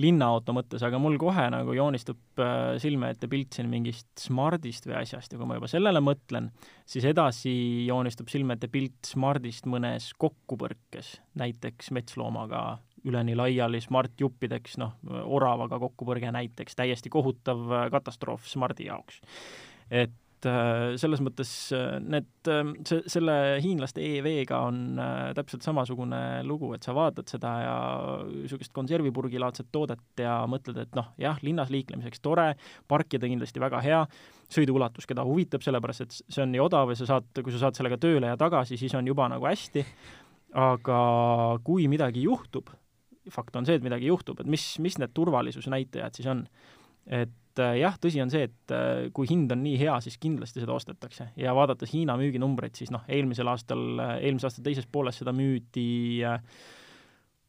linnaauto 0.00 0.54
mõttes, 0.56 0.80
aga 0.86 0.96
mul 1.02 1.18
kohe 1.20 1.44
nagu 1.52 1.74
joonistub 1.76 2.40
äh, 2.40 2.78
silme 2.80 3.12
ette 3.12 3.28
pilt 3.28 3.58
siin 3.58 3.68
mingist 3.68 4.08
Smardist 4.22 4.88
või 4.88 4.96
asjast 5.02 5.34
ja 5.34 5.40
kui 5.40 5.48
ma 5.48 5.58
juba 5.58 5.68
sellele 5.68 6.00
mõtlen, 6.04 6.48
siis 6.88 7.04
edasi 7.10 7.52
joonistub 7.88 8.32
silme 8.32 8.56
ette 8.56 8.70
pilt 8.72 9.10
Smardist 9.10 9.68
mõnes 9.68 10.14
kokkupõrkes, 10.16 11.18
näiteks 11.42 11.92
metsloomaga 11.98 12.78
üleni 13.08 13.36
laiali 13.38 13.80
Smart-juppideks, 13.82 14.78
noh, 14.82 14.96
oravaga 15.24 15.80
kokkupõrge 15.82 16.32
näiteks, 16.34 16.78
täiesti 16.78 17.12
kohutav 17.12 17.90
katastroof 17.94 18.48
Smardi 18.48 18.88
jaoks. 18.88 19.20
et 19.90 20.46
äh, 20.46 20.94
selles 21.00 21.22
mõttes 21.24 21.50
äh, 21.74 21.96
need, 22.04 22.28
äh, 22.46 22.60
see, 22.86 23.00
selle 23.10 23.34
hiinlaste 23.64 24.04
EV-ga 24.04 24.60
on 24.68 25.00
täpselt 25.34 25.64
samasugune 25.64 26.44
lugu, 26.46 26.74
et 26.76 26.84
sa 26.84 26.92
vaatad 26.94 27.30
seda 27.30 27.54
ja 27.64 27.76
niisugust 28.28 28.74
konservipurgilaadset 28.76 29.72
toodet 29.72 30.20
ja 30.20 30.42
mõtled, 30.50 30.78
et 30.84 30.94
noh, 30.98 31.08
jah, 31.18 31.40
linnas 31.42 31.72
liiklemiseks 31.72 32.20
tore, 32.20 32.52
parkida 32.88 33.30
kindlasti 33.30 33.64
väga 33.64 33.80
hea, 33.82 34.04
sõiduulatus, 34.52 35.08
keda 35.08 35.24
huvitab, 35.26 35.64
sellepärast 35.64 36.04
et 36.04 36.20
see 36.20 36.44
on 36.44 36.52
nii 36.52 36.64
odav 36.64 36.92
ja 36.92 37.00
sa 37.00 37.14
saad, 37.14 37.32
kui 37.40 37.54
sa 37.54 37.64
saad 37.64 37.80
sellega 37.80 37.98
tööle 38.00 38.30
ja 38.30 38.38
tagasi, 38.40 38.78
siis 38.80 38.94
on 38.98 39.08
juba 39.08 39.28
nagu 39.32 39.48
hästi, 39.48 39.84
aga 40.56 41.00
kui 41.64 41.88
midagi 41.90 42.24
juhtub, 42.24 42.70
fakt 43.34 43.56
on 43.58 43.68
see, 43.68 43.78
et 43.78 43.84
midagi 43.84 44.10
juhtub, 44.10 44.40
et 44.42 44.50
mis, 44.50 44.64
mis 44.84 44.98
need 45.00 45.14
turvalisusnäitajad 45.16 46.18
siis 46.18 46.30
on? 46.30 46.46
et 47.08 47.62
äh, 47.62 47.76
jah, 47.80 47.94
tõsi 48.00 48.20
on 48.22 48.32
see, 48.32 48.48
et 48.50 48.74
äh, 48.74 49.06
kui 49.16 49.28
hind 49.30 49.52
on 49.54 49.62
nii 49.64 49.78
hea, 49.80 49.94
siis 50.04 50.18
kindlasti 50.20 50.64
seda 50.64 50.74
ostetakse 50.76 51.30
ja 51.40 51.54
vaadates 51.56 51.94
Hiina 51.94 52.18
müüginumbreid, 52.20 52.76
siis 52.76 52.92
noh, 52.94 53.06
eelmisel 53.08 53.48
aastal, 53.48 53.86
äh, 54.04 54.18
eelmise 54.28 54.50
aasta 54.50 54.64
teises 54.66 54.88
pooles 54.92 55.22
seda 55.22 55.32
müüdi 55.36 55.88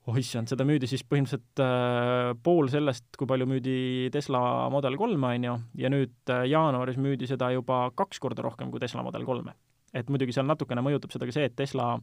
oh 0.09 0.17
issand, 0.19 0.49
seda 0.49 0.65
müüdi 0.67 0.89
siis 0.89 1.03
põhimõtteliselt 1.07 1.61
äh, 1.63 2.31
pool 2.43 2.69
sellest, 2.71 3.07
kui 3.17 3.29
palju 3.29 3.47
müüdi 3.49 3.75
Tesla 4.13 4.41
Model 4.73 4.97
kolme, 4.99 5.33
on 5.35 5.47
ju, 5.47 5.55
ja 5.83 5.91
nüüd 5.93 6.33
äh, 6.33 6.45
jaanuaris 6.49 6.99
müüdi 7.01 7.29
seda 7.29 7.51
juba 7.53 7.87
kaks 7.97 8.21
korda 8.23 8.45
rohkem 8.45 8.71
kui 8.73 8.81
Tesla 8.81 9.03
Model 9.05 9.27
kolme. 9.27 9.55
et 9.93 10.09
muidugi 10.09 10.33
seal 10.35 10.45
natukene 10.45 10.83
mõjutab 10.85 11.13
seda 11.13 11.25
ka 11.25 11.33
see, 11.33 11.47
et 11.49 11.55
Tesla 11.57 11.95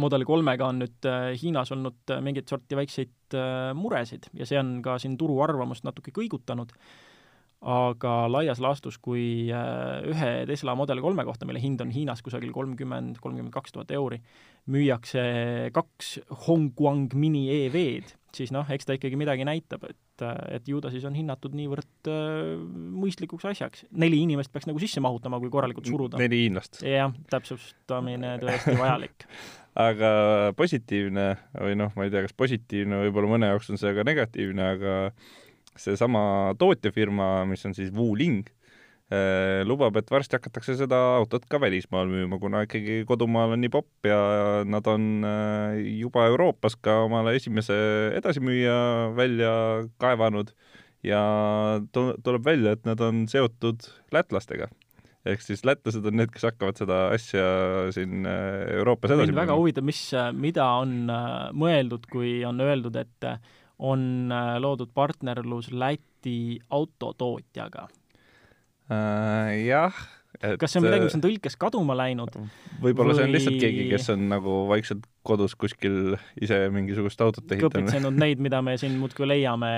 Model 0.00 0.26
kolmega 0.28 0.68
on 0.72 0.82
nüüd 0.84 1.08
äh, 1.08 1.32
Hiinas 1.40 1.72
olnud 1.74 2.14
mingit 2.24 2.50
sorti 2.50 2.78
väikseid 2.78 3.36
äh, 3.38 3.70
muresid 3.76 4.30
ja 4.38 4.48
see 4.48 4.60
on 4.60 4.76
ka 4.84 4.98
siin 5.02 5.16
turu 5.20 5.40
arvamust 5.44 5.86
natuke 5.88 6.14
kõigutanud 6.14 6.72
aga 7.62 8.12
laias 8.30 8.60
laastus, 8.62 8.98
kui 9.02 9.46
äh, 9.54 10.02
ühe 10.10 10.30
Tesla 10.50 10.74
Model 10.78 11.00
kolme 11.02 11.24
kohta, 11.26 11.46
mille 11.46 11.62
hind 11.62 11.82
on 11.84 11.92
Hiinas 11.94 12.22
kusagil 12.24 12.50
kolmkümmend, 12.54 13.20
kolmkümmend 13.22 13.54
kaks 13.54 13.74
tuhat 13.76 13.92
euri, 13.94 14.18
müüakse 14.72 15.22
kaks 15.74 16.16
Hongguang 16.48 17.14
mini 17.18 17.46
EV-d, 17.54 18.16
siis 18.34 18.52
noh, 18.54 18.66
eks 18.66 18.88
ta 18.88 18.96
ikkagi 18.98 19.18
midagi 19.20 19.46
näitab, 19.46 19.86
et, 19.86 20.26
et 20.50 20.68
ju 20.68 20.82
ta 20.82 20.90
siis 20.90 21.06
on 21.06 21.14
hinnatud 21.18 21.54
niivõrd 21.58 22.10
äh, 22.10 22.52
mõistlikuks 22.98 23.46
asjaks. 23.54 23.86
neli 23.94 24.24
inimest 24.26 24.52
peaks 24.52 24.66
nagu 24.70 24.82
sisse 24.82 25.02
mahutama, 25.04 25.38
kui 25.42 25.52
korralikult 25.54 25.86
suruda. 25.86 26.18
neli 26.18 26.44
hiinlast. 26.48 26.82
jah, 26.82 27.14
täpsustamine 27.30 28.40
tõesti 28.42 28.78
vajalik 28.80 29.28
aga 29.78 30.52
positiivne 30.56 31.28
või 31.56 31.76
noh, 31.80 31.92
ma 31.96 32.06
ei 32.06 32.12
tea, 32.12 32.24
kas 32.26 32.34
positiivne, 32.36 32.98
võib-olla 33.06 33.30
mõne 33.34 33.52
jaoks 33.52 33.70
on 33.72 33.80
see 33.80 33.92
ka 33.96 34.04
negatiivne, 34.04 34.66
aga 34.76 34.96
seesama 35.80 36.52
tootjafirma, 36.60 37.46
mis 37.48 37.64
on 37.64 37.72
siis 37.76 37.88
Wuling, 37.96 38.50
eh, 39.12 39.62
lubab, 39.64 39.96
et 39.96 40.12
varsti 40.12 40.36
hakatakse 40.36 40.76
seda 40.76 40.98
autot 41.16 41.46
ka 41.48 41.60
välismaal 41.62 42.10
müüma, 42.12 42.38
kuna 42.42 42.66
ikkagi 42.66 43.02
kodumaal 43.08 43.56
on 43.56 43.64
nii 43.64 43.72
popp 43.72 44.08
ja 44.08 44.20
nad 44.68 44.88
on 44.92 45.24
eh, 45.24 45.80
juba 46.02 46.28
Euroopas 46.28 46.76
ka 46.76 47.02
omale 47.06 47.36
esimese 47.38 47.78
edasimüüja 48.18 48.76
välja 49.16 49.54
kaevanud. 50.02 50.52
Ja 51.02 51.18
tuleb 51.90 52.44
välja, 52.46 52.76
et 52.76 52.84
nad 52.86 53.00
on 53.02 53.24
seotud 53.26 53.88
lätlastega 54.14 54.68
ehk 55.28 55.42
siis 55.44 55.64
lätlased 55.66 56.06
on 56.08 56.16
need, 56.18 56.30
kes 56.34 56.48
hakkavad 56.50 56.80
seda 56.80 57.00
asja 57.14 57.46
siin 57.94 58.26
eh, 58.26 58.76
Euroopas 58.80 59.14
edasi 59.14 59.30
mind 59.30 59.42
väga 59.44 59.58
huvitab, 59.58 59.86
mis, 59.86 60.04
mida 60.34 60.68
on 60.82 61.10
mõeldud, 61.58 62.08
kui 62.10 62.40
on 62.48 62.62
öeldud, 62.64 62.96
et 62.98 63.32
on 63.82 64.32
äh, 64.32 64.56
loodud 64.62 64.90
partnerlus 64.94 65.72
Läti 65.72 66.60
autotootjaga 66.70 67.88
äh,. 68.92 69.66
jah, 69.66 69.96
kas 70.60 70.74
see 70.74 70.80
on 70.80 70.86
midagi, 70.86 71.08
mis 71.08 71.16
on 71.18 71.24
tõlkes 71.24 71.58
kaduma 71.60 71.96
läinud? 71.98 72.36
võib-olla 72.82 73.14
või... 73.14 73.18
see 73.18 73.26
on 73.26 73.34
lihtsalt 73.36 73.58
keegi, 73.62 73.88
kes 73.92 74.08
on 74.14 74.28
nagu 74.32 74.56
vaikselt 74.70 75.08
kodus 75.26 75.56
kuskil 75.58 76.16
ise 76.42 76.60
mingisugust 76.74 77.20
autot 77.24 77.46
ehitanud. 77.46 77.74
kõpitsenud 77.78 78.22
neid, 78.22 78.42
mida 78.46 78.62
me 78.64 78.76
siin 78.80 78.96
muudkui 79.00 79.28
leiame 79.30 79.72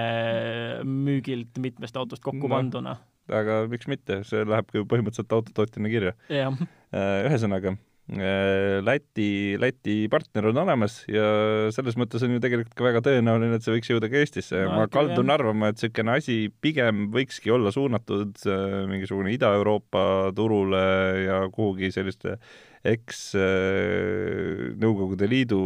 müügilt 0.88 1.61
mitmest 1.62 1.97
autost 2.00 2.25
kokku 2.25 2.47
no, 2.47 2.54
panduna. 2.56 2.99
aga 3.33 3.64
miks 3.71 3.90
mitte, 3.90 4.23
see 4.28 4.44
läheb 4.44 4.73
ju 4.75 4.87
põhimõtteliselt 4.88 5.37
autotootjana 5.37 5.92
kirja. 5.92 6.16
Äh, 6.30 7.26
ühesõnaga 7.28 7.76
Äh, 7.76 7.93
Läti, 8.04 9.56
Läti 9.56 9.94
partner 10.12 10.50
on 10.50 10.58
olemas 10.61 10.99
ja 11.08 11.25
selles 11.73 11.96
mõttes 11.96 12.20
on 12.26 12.34
ju 12.34 12.42
tegelikult 12.44 12.75
ka 12.76 12.84
väga 12.84 13.00
tõenäoline, 13.06 13.56
et 13.56 13.64
see 13.64 13.73
võiks 13.73 13.88
jõuda 13.88 14.11
ka 14.12 14.20
Eestisse 14.20 14.61
no,. 14.61 14.75
ma 14.76 14.90
kaldun 14.92 15.25
jah. 15.25 15.38
arvama, 15.38 15.70
et 15.73 15.80
niisugune 15.80 16.18
asi 16.18 16.37
pigem 16.61 17.06
võikski 17.14 17.54
olla 17.54 17.73
suunatud 17.73 18.44
äh, 18.44 18.84
mingisugune 18.90 19.32
Ida-Euroopa 19.32 20.04
turule 20.37 20.84
ja 21.25 21.40
kuhugi 21.54 21.88
selliste 21.96 22.37
eks 22.84 23.23
äh, 23.40 24.76
Nõukogude 24.76 25.25
Liidu 25.30 25.62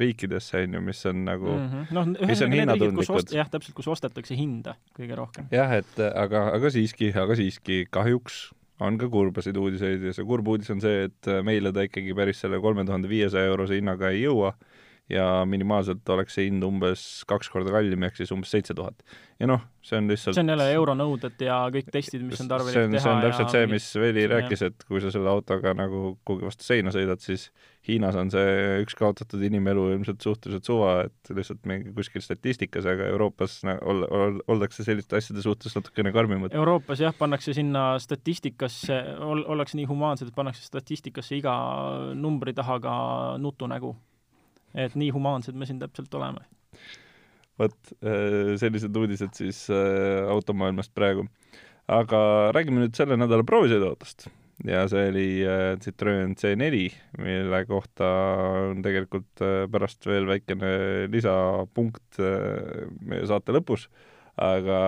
riikidesse, 0.00 0.64
on 0.66 0.74
ju, 0.74 0.82
mis 0.88 1.06
on 1.06 1.22
nagu 1.28 1.54
mm, 1.54 1.86
-hmm. 1.94 2.50
need 2.50 2.74
riigid, 2.74 2.98
kus 2.98 3.14
ost-, 3.14 3.34
jah, 3.36 3.46
täpselt, 3.50 3.76
kus 3.78 3.86
ostetakse 3.94 4.34
hinda 4.34 4.74
kõige 4.98 5.14
rohkem. 5.14 5.46
jah, 5.54 5.78
et 5.78 6.02
aga, 6.02 6.48
aga 6.58 6.74
siiski, 6.74 7.14
aga 7.14 7.38
siiski 7.38 7.84
kahjuks 7.86 8.48
on 8.80 8.98
ka 9.00 9.08
kurbasid 9.08 9.56
uudiseid 9.56 10.02
ja 10.04 10.12
see 10.16 10.26
kurb 10.28 10.48
uudis 10.52 10.70
on 10.74 10.80
see, 10.84 11.06
et 11.08 11.30
meile 11.46 11.72
ta 11.72 11.86
ikkagi 11.86 12.14
päris 12.16 12.42
selle 12.44 12.60
kolme 12.60 12.84
tuhande 12.84 13.08
viiesaja 13.08 13.52
eurose 13.52 13.78
hinnaga 13.78 14.10
ei 14.12 14.24
jõua 14.26 14.52
ja 15.10 15.44
minimaalselt 15.46 16.08
oleks 16.10 16.34
see 16.34 16.48
hind 16.48 16.64
umbes 16.66 17.02
kaks 17.30 17.50
korda 17.52 17.70
kallim, 17.74 18.02
ehk 18.08 18.18
siis 18.18 18.32
umbes 18.34 18.50
seitse 18.50 18.74
tuhat. 18.74 19.04
ja 19.38 19.46
noh, 19.46 19.62
see 19.84 19.98
on 20.00 20.08
lihtsalt 20.10 20.34
see 20.34 20.42
on 20.42 20.50
jälle 20.50 20.66
euronõuded 20.74 21.44
ja 21.46 21.60
kõik 21.72 21.90
testid, 21.94 22.24
mis 22.26 22.40
on 22.42 22.48
tarvilik 22.50 22.74
teha 22.74 23.02
see 23.04 23.12
on 23.12 23.22
täpselt 23.22 23.54
see, 23.54 23.68
mis 23.70 23.86
Veli 24.02 24.24
rääkis, 24.30 24.64
et 24.66 24.86
kui 24.88 25.02
sa 25.04 25.12
selle 25.14 25.30
autoga 25.30 25.76
nagu 25.78 26.16
kuhugi 26.26 26.48
vastu 26.48 26.66
seina 26.66 26.94
sõidad, 26.94 27.22
siis 27.22 27.50
Hiinas 27.86 28.16
on 28.18 28.32
see 28.34 28.80
üks 28.82 28.96
kaotatud 28.98 29.44
inimelu 29.46 29.84
ilmselt 29.94 30.24
suhteliselt 30.24 30.66
suva, 30.66 30.96
et 31.06 31.30
lihtsalt 31.30 31.62
mingi 31.70 31.92
kuskil 31.94 32.24
statistikas, 32.24 32.88
aga 32.90 33.06
Euroopas 33.12 33.60
ol-, 33.76 34.02
ol-, 34.10 34.40
oldakse 34.50 34.82
selliste 34.82 35.20
asjade 35.20 35.44
suhtes 35.44 35.78
natukene 35.78 36.10
karmimad. 36.16 36.56
Euroopas 36.58 37.04
jah, 37.04 37.14
pannakse 37.14 37.54
sinna 37.54 37.92
statistikasse, 38.02 38.98
ol-, 39.22 39.46
ollakse 39.54 39.78
nii 39.78 39.86
humaansed, 39.86 40.32
et 40.32 40.34
pannakse 40.34 40.66
statistikasse 40.66 41.38
iga 41.38 41.54
numbri 42.18 42.56
taha 42.58 42.80
ka 42.82 42.96
nutunägu 43.38 43.94
et 44.76 44.96
nii 44.98 45.12
humaansed 45.14 45.56
me 45.56 45.68
siin 45.68 45.80
täpselt 45.82 46.14
oleme. 46.18 46.44
vot, 47.56 47.76
äh, 48.04 48.54
sellised 48.60 48.96
uudised 48.96 49.32
siis 49.38 49.64
äh, 49.72 50.26
automaailmast 50.32 50.92
praegu. 50.94 51.26
aga 51.88 52.18
räägime 52.56 52.82
nüüd 52.82 52.98
selle 52.98 53.16
nädala 53.16 53.46
proovisõiduautost 53.46 54.28
ja 54.66 54.84
see 54.90 55.08
oli 55.12 55.28
äh, 55.46 55.76
Citroen 55.80 56.34
C4, 56.36 56.82
mille 57.22 57.62
kohta 57.68 58.10
on 58.70 58.82
tegelikult 58.84 59.44
pärast 59.72 60.06
veel 60.08 60.28
väikene 60.28 60.70
lisapunkt 61.12 62.20
meie 62.20 63.26
saate 63.28 63.56
lõpus, 63.56 63.88
aga 64.36 64.80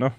noh 0.00 0.16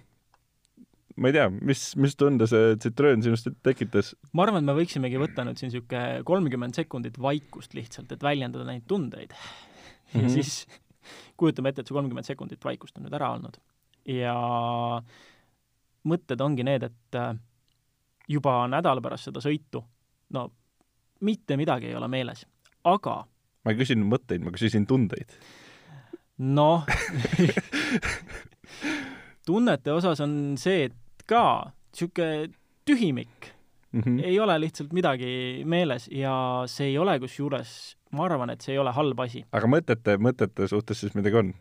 ma 1.19 1.29
ei 1.29 1.35
tea, 1.35 1.47
mis, 1.51 1.83
mis 1.99 2.15
tunde 2.19 2.47
see 2.49 2.75
Citroen 2.83 3.23
sinust 3.23 3.49
tekitas? 3.65 4.13
ma 4.33 4.45
arvan, 4.45 4.63
et 4.63 4.69
me 4.69 4.75
võiksimegi 4.77 5.19
võtta 5.21 5.45
nüüd 5.47 5.59
siin 5.59 5.71
niisugune 5.71 6.23
kolmkümmend 6.27 6.77
sekundit 6.77 7.19
vaikust 7.21 7.75
lihtsalt, 7.77 8.11
et 8.15 8.23
väljendada 8.23 8.67
neid 8.67 8.85
tundeid 8.87 9.33
mm. 9.33 10.13
-hmm. 10.13 10.23
ja 10.23 10.29
siis 10.29 10.63
kujutame 11.39 11.73
ette, 11.73 11.83
et 11.83 11.91
see 11.91 11.97
kolmkümmend 11.97 12.27
sekundit 12.27 12.63
vaikust 12.65 12.97
on 12.97 13.07
nüüd 13.07 13.19
ära 13.19 13.33
olnud. 13.35 13.59
ja 14.09 14.35
mõtted 16.09 16.41
ongi 16.41 16.63
need, 16.63 16.87
et 16.87 17.19
äh, 17.19 17.33
juba 18.29 18.61
nädal 18.71 19.03
pärast 19.03 19.29
seda 19.29 19.43
sõitu, 19.43 19.83
no 20.35 20.49
mitte 21.21 21.57
midagi 21.59 21.91
ei 21.91 21.97
ole 21.99 22.07
meeles, 22.07 22.45
aga 22.83 23.21
ma 23.65 23.73
ei 23.73 23.79
küsinud 23.79 24.07
mõtteid, 24.07 24.43
ma 24.43 24.55
küsisin 24.55 24.87
tundeid. 24.87 25.35
noh 26.37 26.87
tunnete 29.49 29.91
osas 29.91 30.21
on 30.23 30.33
see, 30.61 30.87
et 30.87 30.95
ka 31.29 31.45
niisugune 31.93 32.49
tühimik 32.89 33.53
mm. 33.91 34.01
-hmm. 34.01 34.23
ei 34.23 34.39
ole 34.39 34.59
lihtsalt 34.59 34.93
midagi 34.93 35.63
meeles 35.65 36.07
ja 36.11 36.63
see 36.65 36.87
ei 36.87 36.97
ole 36.97 37.19
kusjuures, 37.19 37.97
ma 38.11 38.25
arvan, 38.25 38.49
et 38.49 38.61
see 38.61 38.73
ei 38.73 38.79
ole 38.79 38.93
halb 38.93 39.19
asi. 39.19 39.45
aga 39.51 39.67
mõtete, 39.67 40.17
mõtete 40.17 40.67
suhtes 40.67 40.99
siis 40.99 41.15
midagi 41.15 41.41
on? 41.43 41.53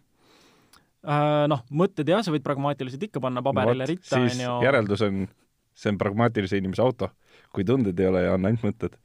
Äh, 1.08 1.46
noh, 1.48 1.62
mõtted 1.70 2.08
jah, 2.08 2.24
sa 2.24 2.34
võid 2.34 2.42
pragmaatiliselt 2.42 3.02
ikka 3.08 3.20
panna 3.20 3.42
paberile 3.42 3.84
no, 3.84 3.88
ritta, 3.88 4.18
on 4.18 4.42
ju. 4.42 4.58
järeldus 4.66 5.04
on, 5.06 5.28
see 5.74 5.92
on 5.92 5.98
pragmaatilise 5.98 6.58
inimese 6.58 6.82
auto. 6.82 7.10
kui 7.52 7.64
tunded 7.64 7.98
ei 8.00 8.06
ole 8.06 8.22
ja 8.22 8.34
on 8.36 8.44
ainult 8.44 8.64
mõtted 8.66 8.98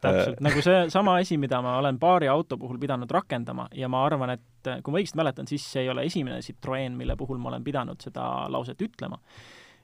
täpselt, 0.00 0.36
äh. 0.36 0.42
nagu 0.46 0.62
see 0.62 0.84
sama 0.92 1.16
asi, 1.18 1.36
mida 1.40 1.58
ma 1.62 1.78
olen 1.78 1.98
paari 1.98 2.28
auto 2.30 2.56
puhul 2.58 2.78
pidanud 2.78 3.10
rakendama 3.10 3.66
ja 3.74 3.88
ma 3.88 4.04
arvan, 4.06 4.30
et 4.36 4.70
kui 4.84 4.92
ma 4.92 5.00
õigesti 5.00 5.18
mäletan, 5.18 5.48
siis 5.50 5.64
see 5.72 5.82
ei 5.82 5.90
ole 5.90 6.04
esimene 6.06 6.38
Citroen, 6.44 6.94
mille 6.96 7.16
puhul 7.16 7.40
ma 7.42 7.50
olen 7.50 7.64
pidanud 7.64 8.00
seda 8.00 8.28
lauset 8.52 8.80
ütlema 8.80 9.18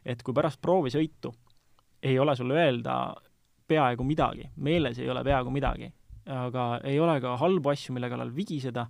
et 0.06 0.22
kui 0.22 0.34
pärast 0.34 0.60
proovisõitu 0.62 1.32
ei 2.06 2.18
ole 2.22 2.36
sul 2.38 2.52
öelda 2.54 3.14
peaaegu 3.66 4.04
midagi, 4.06 4.46
meeles 4.62 4.98
ei 5.02 5.10
ole 5.10 5.24
peaaegu 5.26 5.50
midagi, 5.50 5.90
aga 6.30 6.66
ei 6.86 6.98
ole 7.02 7.18
ka 7.22 7.34
halbu 7.40 7.72
asju, 7.72 7.94
mille 7.96 8.10
kallal 8.10 8.30
vigiseda, 8.34 8.86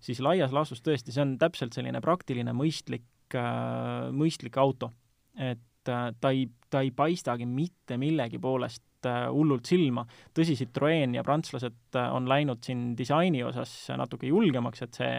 siis 0.00 0.22
laias 0.24 0.54
laastus 0.56 0.80
tõesti, 0.84 1.12
see 1.12 1.24
on 1.24 1.36
täpselt 1.40 1.76
selline 1.76 2.00
praktiline, 2.04 2.54
mõistlik 2.56 3.36
äh,, 3.36 4.08
mõistlik 4.16 4.56
auto. 4.60 4.92
et 5.36 5.88
äh, 5.88 6.06
ta 6.20 6.32
ei, 6.32 6.48
ta 6.70 6.80
ei 6.84 6.90
paistagi 6.90 7.46
mitte 7.46 7.96
millegi 8.00 8.38
poolest 8.38 9.06
äh, 9.06 9.26
hullult 9.28 9.68
silma. 9.68 10.06
tõsi, 10.36 10.56
Citroen 10.56 11.14
ja 11.14 11.24
prantslased 11.24 12.00
on 12.00 12.28
läinud 12.28 12.64
siin 12.64 12.94
disaini 12.96 13.44
osas 13.44 13.72
natuke 13.96 14.26
julgemaks, 14.26 14.82
et 14.82 14.94
see 14.94 15.14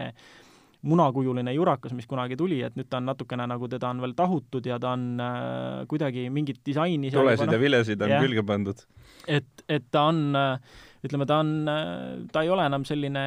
munakujuline 0.82 1.52
jurakas, 1.54 1.94
mis 1.94 2.08
kunagi 2.10 2.36
tuli, 2.38 2.58
et 2.66 2.74
nüüd 2.78 2.88
ta 2.90 2.98
on 2.98 3.06
natukene 3.10 3.46
nagu, 3.50 3.68
teda 3.70 3.92
on 3.94 4.02
veel 4.02 4.14
tahutud 4.18 4.66
ja 4.66 4.78
ta 4.82 4.94
on 4.96 5.04
äh, 5.22 5.82
kuidagi 5.90 6.26
mingit 6.34 6.58
disaini 6.66 7.12
tulesid 7.14 7.52
ja 7.54 7.60
vilesid 7.60 8.02
on 8.02 8.10
yeah. 8.10 8.24
külge 8.24 8.42
pandud. 8.46 8.82
et, 9.30 9.64
et 9.70 9.86
ta 9.94 10.08
on 10.10 10.24
äh, 10.38 10.80
ütleme, 11.06 11.26
ta 11.30 11.38
on, 11.44 11.52
äh, 11.70 11.92
ta 12.34 12.42
ei 12.42 12.50
ole 12.50 12.66
enam 12.66 12.86
selline 12.88 13.24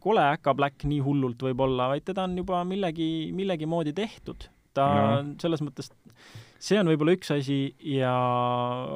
kole 0.00 0.24
äkapläkk 0.36 0.86
nii 0.88 1.02
hullult 1.04 1.44
võib-olla, 1.48 1.90
vaid 1.92 2.06
teda 2.08 2.24
on 2.24 2.38
juba 2.40 2.62
millegi, 2.68 3.10
millegi 3.36 3.68
moodi 3.68 3.92
tehtud. 3.96 4.48
ta 4.76 4.86
no. 4.96 5.36
selles 5.40 5.60
mõttes, 5.64 5.92
see 6.60 6.80
on 6.80 6.88
võib-olla 6.88 7.16
üks 7.16 7.32
asi 7.36 7.60
ja 7.96 8.14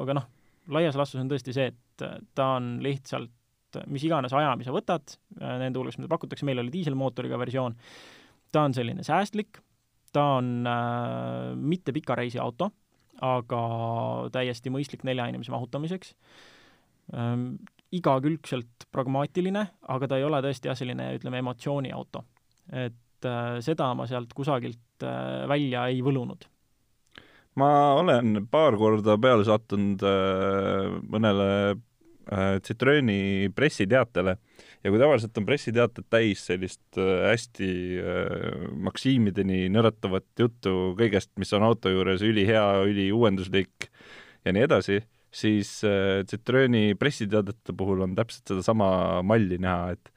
aga 0.01 0.17
noh, 0.17 0.25
laias 0.73 0.97
laastus 0.97 1.21
on 1.21 1.29
tõesti 1.29 1.53
see, 1.53 1.69
et 1.73 2.09
ta 2.37 2.55
on 2.57 2.79
lihtsalt 2.81 3.33
et 3.79 3.89
mis 3.91 4.03
iganes 4.07 4.33
aja, 4.35 4.53
mis 4.59 4.67
sa 4.67 4.75
võtad, 4.75 5.15
äh, 5.39 5.57
nende 5.61 5.79
hulgas, 5.79 5.97
mida 5.99 6.11
pakutakse, 6.11 6.45
meil 6.47 6.61
oli 6.63 6.73
diiselmootoriga 6.73 7.39
versioon, 7.41 7.75
ta 8.51 8.65
on 8.67 8.75
selline 8.75 9.05
säästlik, 9.07 9.61
ta 10.15 10.25
on 10.39 10.53
äh, 10.67 11.51
mitte 11.55 11.95
pika 11.95 12.17
reisi 12.19 12.41
auto, 12.41 12.71
aga 13.21 13.61
täiesti 14.33 14.71
mõistlik 14.73 15.05
nelja 15.05 15.27
inimese 15.29 15.53
mahutamiseks 15.53 16.15
ähm,, 17.13 17.59
igakülgselt 17.93 18.87
pragmaatiline, 18.95 19.65
aga 19.93 20.07
ta 20.07 20.17
ei 20.17 20.25
ole 20.25 20.39
tõesti 20.41 20.71
jah, 20.71 20.77
selline 20.79 21.11
ütleme, 21.17 21.41
emotsiooniauto. 21.43 22.23
et 22.71 23.27
äh, 23.27 23.59
seda 23.61 23.91
ma 23.97 24.07
sealt 24.09 24.33
kusagilt 24.33 25.05
äh, 25.05 25.43
välja 25.51 25.85
ei 25.91 26.01
võlunud 26.01 26.47
ma 27.59 27.69
olen 27.99 28.45
paar 28.51 28.77
korda 28.79 29.17
peale 29.19 29.45
sattunud 29.47 30.03
äh, 30.07 30.93
mõnele 31.11 31.47
Äh, 32.29 32.59
Citroeni 32.61 33.49
pressiteatele. 33.55 34.35
Ja 34.83 34.91
kui 34.91 34.99
tavaliselt 35.01 35.37
on 35.37 35.45
pressiteated 35.47 36.05
täis 36.13 36.43
sellist 36.45 36.99
äh, 37.01 37.25
hästi 37.31 37.69
äh, 37.97 38.67
maksiimideni 38.87 39.65
nõratavat 39.73 40.29
juttu 40.39 40.93
kõigest, 40.99 41.31
mis 41.41 41.53
on 41.57 41.65
auto 41.65 41.89
juures 41.89 42.21
ülihea, 42.25 42.83
üliuuenduslik 42.85 43.89
ja 44.45 44.53
nii 44.53 44.67
edasi, 44.67 45.01
siis 45.33 45.79
Citroeni 46.29 46.95
pressiteadete 46.99 47.73
puhul 47.77 48.05
on 48.05 48.15
täpselt 48.17 48.53
sedasama 48.53 49.21
malli 49.25 49.57
näha, 49.61 49.93
et 49.95 50.13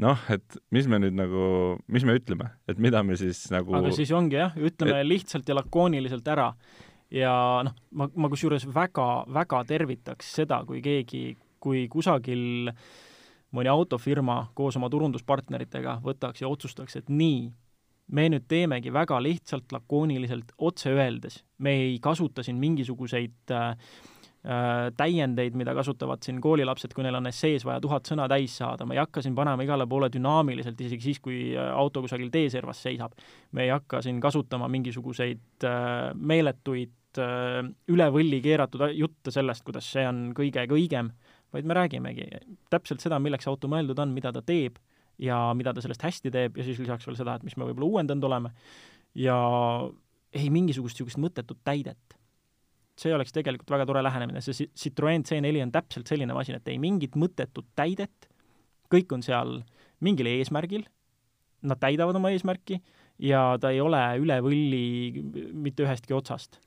noh, 0.00 0.20
et 0.32 0.58
mis 0.76 0.88
me 0.88 1.00
nüüd 1.02 1.16
nagu, 1.16 1.46
mis 1.92 2.04
me 2.06 2.16
ütleme, 2.18 2.50
et 2.68 2.80
mida 2.80 3.02
me 3.04 3.16
siis 3.20 3.46
nagu 3.52 3.76
aga 3.76 3.92
siis 3.96 4.12
ongi 4.16 4.38
jah, 4.38 4.56
ütleme 4.56 5.00
et... 5.00 5.08
lihtsalt 5.08 5.48
ja 5.48 5.56
lakooniliselt 5.56 6.28
ära 6.32 6.50
ja 7.10 7.34
noh, 7.66 7.74
ma, 7.98 8.08
ma 8.14 8.30
kusjuures 8.32 8.66
väga, 8.74 9.26
väga 9.32 9.62
tervitaks 9.68 10.32
seda, 10.40 10.62
kui 10.66 10.82
keegi, 10.84 11.36
kui 11.62 11.86
kusagil 11.92 12.70
mõni 13.56 13.70
autofirma 13.70 14.40
koos 14.56 14.76
oma 14.78 14.90
turunduspartneritega 14.92 16.00
võtaks 16.04 16.42
ja 16.42 16.50
otsustaks, 16.50 16.98
et 16.98 17.08
nii, 17.12 17.46
me 18.16 18.26
nüüd 18.30 18.46
teemegi 18.50 18.92
väga 18.94 19.18
lihtsalt, 19.22 19.70
lakooniliselt, 19.74 20.52
otse 20.58 20.92
öeldes, 20.94 21.40
me 21.58 21.74
ei 21.86 21.96
kasuta 22.02 22.44
siin 22.46 22.58
mingisuguseid 22.62 23.54
äh, 23.54 23.72
täiendeid, 24.96 25.56
mida 25.58 25.74
kasutavad 25.74 26.22
siin 26.22 26.36
koolilapsed, 26.42 26.92
kui 26.94 27.02
neil 27.02 27.18
on 27.18 27.26
essees 27.26 27.64
vaja 27.66 27.80
tuhat 27.82 28.06
sõna 28.06 28.28
täis 28.30 28.54
saada, 28.60 28.86
me 28.86 28.94
ei 28.94 29.00
hakka 29.02 29.24
siin 29.24 29.34
panema 29.34 29.64
igale 29.66 29.88
poole 29.90 30.10
dünaamiliselt, 30.12 30.80
isegi 30.86 31.08
siis, 31.08 31.20
kui 31.24 31.38
äh, 31.56 31.72
auto 31.74 32.04
kusagil 32.04 32.30
teeservas 32.30 32.82
seisab. 32.86 33.16
me 33.52 33.66
ei 33.66 33.72
hakka 33.74 34.02
siin 34.06 34.20
kasutama 34.22 34.68
mingisuguseid 34.70 35.66
äh, 35.66 36.12
meeletuid 36.14 36.94
üle 37.16 38.06
võlli 38.12 38.42
keeratud 38.44 38.82
jutte 38.92 39.32
sellest, 39.32 39.62
kuidas 39.64 39.86
see 39.88 40.02
on 40.04 40.34
kõige 40.36 40.66
kõigem, 40.68 41.08
vaid 41.54 41.64
me 41.64 41.76
räägimegi 41.78 42.26
täpselt 42.68 43.00
seda, 43.00 43.16
milleks 43.24 43.48
auto 43.48 43.70
mõeldud 43.72 43.96
on, 44.04 44.12
mida 44.12 44.34
ta 44.36 44.42
teeb 44.44 44.76
ja 45.24 45.38
mida 45.56 45.72
ta 45.72 45.80
sellest 45.80 46.04
hästi 46.04 46.32
teeb 46.34 46.60
ja 46.60 46.66
siis 46.66 46.82
lisaks 46.82 47.08
veel 47.08 47.16
seda, 47.16 47.38
et 47.38 47.46
mis 47.46 47.56
me 47.56 47.64
võib-olla 47.64 47.88
uuendanud 47.88 48.28
oleme. 48.28 48.52
Ja 49.16 49.38
ei 50.36 50.50
mingisugust 50.52 50.98
niisugust 50.98 51.22
mõttetut 51.22 51.62
täidet 51.64 52.15
see 52.96 53.12
oleks 53.14 53.34
tegelikult 53.36 53.70
väga 53.70 53.86
tore 53.88 54.02
lähenemine, 54.06 54.40
see 54.44 54.68
Citroen 54.76 55.24
C4 55.28 55.62
on 55.66 55.72
täpselt 55.74 56.08
selline 56.08 56.36
masin, 56.36 56.58
et 56.58 56.68
ei 56.72 56.78
mingit 56.80 57.16
mõttetut 57.18 57.68
täidet, 57.76 58.28
kõik 58.92 59.12
on 59.12 59.24
seal 59.26 59.58
mingil 60.04 60.28
eesmärgil, 60.30 60.86
nad 61.66 61.80
täidavad 61.82 62.16
oma 62.16 62.30
eesmärki 62.32 62.80
ja 63.22 63.56
ta 63.60 63.72
ei 63.72 63.80
ole 63.80 64.00
üle 64.20 64.38
võlli 64.44 64.86
mitte 65.56 65.86
ühestki 65.86 66.14
otsast 66.16 66.60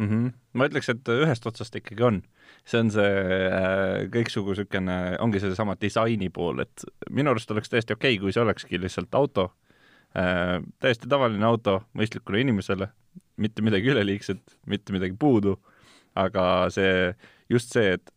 mm. 0.00 0.08
-hmm. 0.08 0.32
ma 0.52 0.68
ütleks, 0.68 0.90
et 0.92 1.08
ühest 1.14 1.46
otsast 1.46 1.76
ikkagi 1.76 2.04
on. 2.04 2.22
see 2.64 2.80
on 2.80 2.90
see 2.92 3.10
äh, 3.48 4.06
kõiksugu 4.12 4.52
niisugune, 4.52 4.96
ongi 5.22 5.40
seesama 5.40 5.76
disaini 5.80 6.28
pool, 6.30 6.60
et 6.60 6.84
minu 7.10 7.30
arust 7.30 7.50
oleks 7.50 7.70
täiesti 7.70 7.94
okei 7.96 8.14
okay,, 8.14 8.22
kui 8.22 8.32
see 8.32 8.42
olekski 8.42 8.80
lihtsalt 8.80 9.14
auto 9.14 9.52
äh,, 10.16 10.60
täiesti 10.80 11.08
tavaline 11.08 11.46
auto 11.46 11.80
mõistlikule 11.96 12.42
inimesele, 12.44 12.90
mitte 13.40 13.64
midagi 13.64 13.92
üleliigset, 13.94 14.56
mitte 14.70 14.94
midagi 14.94 15.16
puudu, 15.18 15.56
aga 16.18 16.44
see, 16.74 17.12
just 17.52 17.72
see, 17.74 17.96
et 17.96 18.12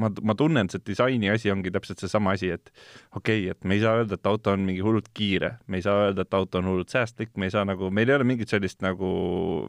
ma, 0.00 0.10
ma 0.22 0.34
tunnen, 0.38 0.68
see 0.70 0.82
disaini 0.86 1.30
asi 1.30 1.50
ongi 1.52 1.70
täpselt 1.74 2.02
seesama 2.02 2.34
asi, 2.34 2.50
et 2.54 2.70
okei 3.14 3.44
okay,, 3.44 3.52
et 3.54 3.68
me 3.68 3.76
ei 3.76 3.82
saa 3.84 4.00
öelda, 4.00 4.18
et 4.18 4.26
auto 4.30 4.54
on 4.54 4.64
mingi 4.66 4.82
hullult 4.84 5.10
kiire, 5.14 5.54
me 5.70 5.78
ei 5.78 5.84
saa 5.86 6.08
öelda, 6.08 6.24
et 6.26 6.34
auto 6.34 6.58
on 6.60 6.70
hullult 6.70 6.90
säästlik, 6.94 7.32
me 7.38 7.48
ei 7.48 7.54
saa 7.54 7.64
nagu, 7.68 7.90
meil 7.94 8.10
ei 8.10 8.16
ole 8.18 8.26
mingit 8.28 8.50
sellist 8.50 8.82
nagu 8.84 9.10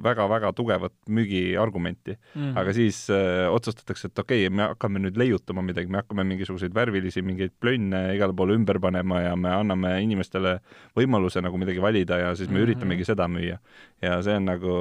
väga-väga 0.06 0.52
tugevat 0.58 0.96
müügiargumenti 1.14 2.16
mm. 2.18 2.54
aga 2.58 2.76
siis 2.78 3.04
äh, 3.14 3.46
otsustatakse, 3.54 4.10
et 4.10 4.24
okei 4.24 4.46
okay,, 4.48 4.56
me 4.56 4.66
hakkame 4.72 5.04
nüüd 5.04 5.20
leiutama 5.22 5.66
midagi, 5.66 5.92
me 5.92 6.02
hakkame 6.02 6.26
mingisuguseid 6.34 6.74
värvilisi 6.76 7.24
mingeid 7.26 7.54
plönne 7.62 8.08
igale 8.18 8.36
poole 8.38 8.58
ümber 8.58 8.82
panema 8.82 9.22
ja 9.28 9.36
me 9.38 9.54
anname 9.54 9.94
inimestele 10.06 10.58
võimaluse 10.98 11.44
nagu 11.46 11.60
midagi 11.62 11.84
valida 11.84 12.20
ja 12.24 12.34
siis 12.36 12.50
me 12.50 12.58
mm 12.58 12.58
-hmm. 12.58 12.70
üritamegi 12.70 13.06
seda 13.06 13.30
müüa. 13.30 13.60
ja 14.02 14.22
see 14.24 14.36
on 14.36 14.46
nagu 14.46 14.74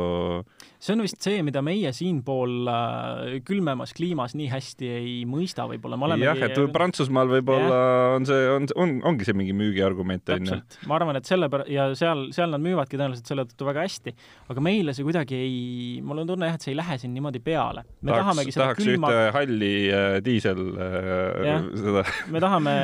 see 0.85 0.93
on 0.93 1.03
vist 1.05 1.23
see, 1.25 1.43
mida 1.43 1.63
meie 1.65 1.93
siinpool 1.93 2.69
äh, 2.69 3.39
külmemas 3.45 3.95
kliimas 3.97 4.35
nii 4.35 4.49
hästi 4.53 4.89
ei 4.89 5.15
mõista 5.35 5.67
võib-olla, 5.71 5.99
me 6.01 6.09
oleme 6.09 6.27
jah, 6.27 6.41
et 6.47 6.59
Prantsusmaal 6.75 7.31
võib-olla 7.33 7.81
on 8.17 8.27
see, 8.29 8.47
on, 8.53 8.69
on, 8.81 8.95
ongi 9.13 9.29
see 9.29 9.37
mingi 9.37 9.55
müügiargument, 9.57 10.33
on 10.37 10.51
ju. 10.51 10.59
ma 10.91 10.99
arvan, 10.99 11.19
et 11.21 11.29
selle 11.29 11.51
pär- 11.53 11.67
ja 11.71 11.91
seal, 11.99 12.29
seal 12.37 12.55
nad 12.55 12.63
müüvadki 12.65 12.99
tõenäoliselt 12.99 13.31
selle 13.31 13.47
tõttu 13.51 13.69
väga 13.69 13.85
hästi, 13.87 14.15
aga 14.55 14.65
meile 14.65 14.97
see 14.97 15.07
kuidagi 15.07 15.39
ei, 15.39 15.61
mul 16.07 16.25
on 16.25 16.33
tunne 16.33 16.51
jah, 16.51 16.59
et 16.59 16.67
see 16.67 16.75
ei 16.75 16.81
lähe 16.81 16.99
siin 17.03 17.15
niimoodi 17.17 17.43
peale. 17.45 17.85
me 18.01 18.13
tahaks, 18.13 18.25
tahamegi 18.25 18.57
seda 18.57 18.67
tahaks 18.69 18.85
külma... 18.85 19.13
ühte 19.13 19.37
halli 19.39 19.73
äh, 19.93 20.19
diisel 20.25 20.67
äh, 20.75 21.71
seda 21.85 22.05
me 22.35 22.45
tahame 22.45 22.77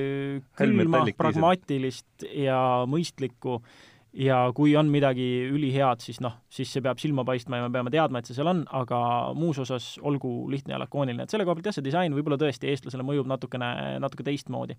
külma, 0.60 1.04
pragmaatilist 1.18 2.28
ja 2.30 2.60
mõistlikku 2.90 3.60
äh, 3.60 3.78
ja 4.12 4.38
kui 4.54 4.74
on 4.76 4.90
midagi 4.90 5.26
ülihead, 5.50 6.02
siis 6.02 6.18
noh, 6.22 6.40
siis 6.50 6.72
see 6.72 6.82
peab 6.82 6.98
silma 6.98 7.24
paistma 7.26 7.60
ja 7.60 7.68
me 7.68 7.74
peame 7.74 7.92
teadma, 7.94 8.20
et 8.20 8.30
see 8.30 8.36
seal 8.38 8.50
on, 8.50 8.64
aga 8.74 8.98
muus 9.38 9.60
osas 9.62 9.92
olgu 10.02 10.50
lihtne 10.50 10.74
ja 10.74 10.80
lakooniline, 10.82 11.26
et 11.26 11.32
selle 11.32 11.46
koha 11.46 11.58
pealt 11.58 11.70
jah, 11.70 11.78
see 11.78 11.86
disain 11.86 12.14
võib-olla 12.16 12.38
tõesti 12.40 12.70
eestlasele 12.72 13.06
mõjub 13.06 13.30
natukene, 13.30 13.98
natuke 14.02 14.26
teistmoodi. 14.26 14.78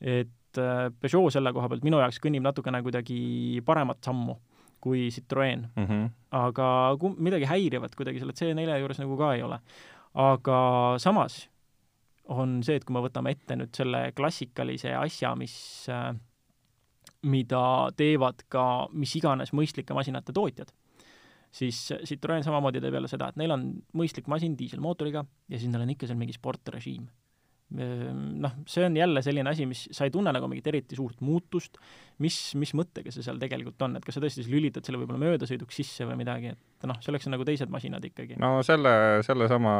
et 0.00 0.58
äh, 0.58 0.90
Peugeot 1.00 1.32
selle 1.32 1.52
koha 1.54 1.68
pealt 1.70 1.86
minu 1.86 1.98
jaoks 2.02 2.20
kõnnib 2.22 2.44
natukene 2.46 2.82
kuidagi 2.82 3.62
paremat 3.66 4.02
sammu 4.04 4.36
kui 4.84 5.08
Citroen 5.10 5.68
mm. 5.76 5.86
-hmm. 5.86 6.08
aga 6.30 6.96
kum-, 7.00 7.16
midagi 7.18 7.48
häirivat 7.48 7.94
kuidagi 7.96 8.20
selle 8.20 8.36
C4 8.36 8.78
juures 8.80 9.00
nagu 9.00 9.16
ka 9.16 9.34
ei 9.34 9.42
ole. 9.42 9.58
aga 10.14 10.58
samas 10.98 11.48
on 12.24 12.62
see, 12.62 12.76
et 12.76 12.84
kui 12.84 12.94
me 12.94 13.02
võtame 13.04 13.34
ette 13.34 13.56
nüüd 13.56 13.74
selle 13.76 14.12
klassikalise 14.16 14.94
asja, 14.96 15.34
mis 15.36 15.54
äh, 15.92 16.14
mida 17.24 17.90
teevad 17.96 18.44
ka 18.52 18.86
mis 18.92 19.14
iganes 19.18 19.54
mõistlike 19.56 19.96
masinate 19.96 20.32
tootjad, 20.36 20.70
siis 21.54 21.80
Citroen 22.04 22.44
samamoodi 22.44 22.82
teeb 22.82 22.96
jälle 22.98 23.10
seda, 23.10 23.30
et 23.30 23.40
neil 23.40 23.54
on 23.54 23.68
mõistlik 23.96 24.28
masin 24.30 24.56
diiselmootoriga 24.58 25.24
ja 25.48 25.58
siis 25.58 25.70
neil 25.70 25.86
on 25.86 25.94
ikka 25.94 26.10
seal 26.10 26.20
mingi 26.20 26.36
sportrežiim 26.36 27.06
noh, 27.74 28.52
see 28.70 28.84
on 28.86 28.96
jälle 28.96 29.22
selline 29.24 29.50
asi, 29.50 29.66
mis, 29.66 29.86
sa 29.94 30.06
ei 30.06 30.12
tunne 30.14 30.32
nagu 30.34 30.46
mingit 30.50 30.66
eriti 30.70 30.96
suurt 30.98 31.22
muutust, 31.24 31.78
mis, 32.22 32.36
mis 32.60 32.74
mõttega 32.76 33.10
see 33.10 33.24
seal 33.24 33.40
tegelikult 33.40 33.82
on, 33.86 33.96
et 33.98 34.04
kas 34.04 34.18
sa 34.18 34.22
tõesti 34.22 34.42
siis 34.42 34.50
lülitad 34.52 34.86
selle 34.86 35.00
võib-olla 35.00 35.22
möödasõiduks 35.22 35.80
sisse 35.80 36.06
või 36.06 36.18
midagi, 36.20 36.52
et 36.54 36.86
noh, 36.86 37.00
selleks 37.02 37.26
on 37.26 37.34
nagu 37.34 37.46
teised 37.48 37.72
masinad 37.72 38.04
ikkagi. 38.06 38.38
no 38.42 38.58
selle, 38.66 38.92
sellesama 39.26 39.74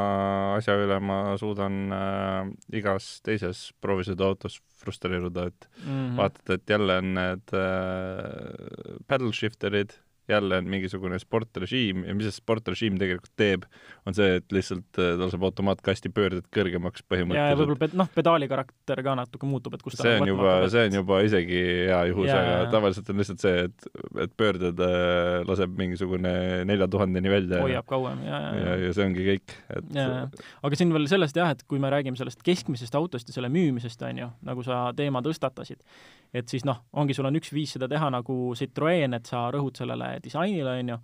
asja 0.57 0.79
üle 0.81 0.99
ma 1.05 1.18
suudan 1.40 1.83
äh, 1.94 2.40
igas 2.81 3.18
teises 3.27 3.68
proovisõiduautos 3.85 4.59
frustreeruda, 4.81 5.47
et 5.53 5.68
mm 5.85 5.92
-hmm. 5.92 6.16
vaatad, 6.18 6.57
et 6.57 6.75
jälle 6.77 6.99
on 7.03 7.14
need 7.20 7.55
äh, 7.55 8.99
paddle 9.07 9.33
shifter'id 9.33 9.94
jälle 10.28 10.56
on 10.56 10.68
mingisugune 10.70 11.18
sportrežiim 11.20 12.04
ja 12.08 12.14
mis 12.16 12.28
see 12.28 12.38
sportrežiim 12.38 12.96
tegelikult 13.00 13.32
teeb, 13.37 13.66
on 14.08 14.16
see, 14.16 14.38
et 14.38 14.54
lihtsalt 14.54 15.00
äh, 15.00 15.12
tal 15.20 15.32
saab 15.32 15.44
automaatkasti 15.50 16.10
pöörded 16.14 16.46
kõrgemaks 16.54 17.04
põhimõtteliselt. 17.04 17.52
ja 17.52 17.58
võib-olla 17.60 18.00
noh, 18.00 18.10
pedaali 18.14 18.48
karakter 18.48 19.02
ka 19.04 19.16
natuke 19.20 19.48
muutub, 19.48 19.76
et 19.76 19.84
kus 19.84 19.98
see 20.00 20.14
on 20.20 20.30
juba, 20.30 20.54
see 20.72 20.87
on 20.88 20.98
juba 21.00 21.20
isegi 21.26 21.60
hea 21.90 22.00
juhus, 22.08 22.30
aga 22.32 22.56
tavaliselt 22.72 23.12
on 23.12 23.20
lihtsalt 23.20 23.44
see, 23.44 23.66
et, 23.68 23.88
et 24.24 24.34
pöörded 24.40 24.80
äh, 24.87 25.42
laseb 25.48 25.76
mingisugune 25.80 26.34
nelja 26.68 26.88
tuhandeni 26.88 27.32
välja. 27.34 27.60
hoiab 27.66 27.88
kauem, 27.90 28.24
ja, 28.24 28.40
ja, 28.46 28.64
ja, 28.64 28.78
ja 28.87 28.96
see 28.96 29.08
ongi 29.10 29.28
kõik, 29.28 29.56
et 29.76 29.94
ja, 29.98 30.08
ja. 30.08 30.26
aga 30.64 30.80
siin 30.80 30.96
veel 30.96 31.08
sellest 31.12 31.37
jah, 31.37 31.52
et 31.52 31.66
kui 31.68 31.82
me 31.82 31.92
räägime 31.92 32.16
sellest 32.20 32.40
keskmisest 32.46 32.96
autost 32.96 33.28
ja 33.28 33.37
selle 33.37 33.52
müümisest, 33.52 34.08
on 34.08 34.24
ju, 34.24 34.32
nagu 34.48 34.64
sa 34.64 34.87
teema 34.96 35.20
tõstatasid, 35.24 35.84
et 36.32 36.48
siis 36.48 36.64
noh, 36.64 36.80
ongi, 36.96 37.16
sul 37.16 37.28
on 37.28 37.37
üks 37.37 37.52
viis 37.52 37.76
seda 37.76 37.90
teha 37.92 38.08
nagu 38.14 38.38
Citroen, 38.56 39.20
et 39.20 39.28
sa 39.28 39.46
rõhud 39.52 39.76
sellele 39.76 40.13
disainile, 40.22 40.77
on 40.81 40.92
ju, 40.94 40.98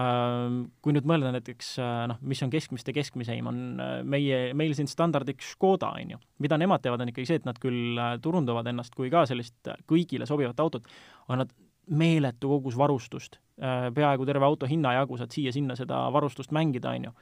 ähm, 0.00 0.58
kui 0.84 0.96
nüüd 0.96 1.08
mõelda 1.08 1.32
näiteks 1.34 1.74
äh, 1.82 2.00
noh, 2.12 2.20
mis 2.26 2.42
on 2.46 2.52
keskmiste 2.52 2.94
keskmiseim, 2.96 3.50
on 3.50 3.62
äh, 3.82 3.94
meie, 4.06 4.40
meil 4.58 4.74
siin 4.78 4.90
standardiks 4.90 5.54
Škoda, 5.54 5.92
on 6.00 6.16
ju. 6.16 6.22
mida 6.42 6.58
nemad 6.60 6.84
teevad, 6.84 7.04
on 7.04 7.12
ikkagi 7.12 7.30
see, 7.30 7.40
et 7.42 7.48
nad 7.48 7.60
küll 7.62 7.98
äh, 8.00 8.16
turundavad 8.22 8.68
ennast 8.72 8.96
kui 8.96 9.12
ka 9.12 9.26
sellist 9.28 9.72
kõigile 9.90 10.28
sobivat 10.28 10.60
autot, 10.64 10.88
aga 11.28 11.44
nad 11.44 11.56
meeletu 11.86 12.48
kogus 12.50 12.74
varustust, 12.74 13.36
peaaegu 13.56 14.24
terve 14.26 14.42
auto 14.42 14.66
hinnajagu 14.66 15.20
saad 15.20 15.30
siia-sinna 15.30 15.76
seda 15.78 16.00
varustust 16.10 16.50
mängida, 16.50 16.90
on 16.98 17.06
ju 17.06 17.12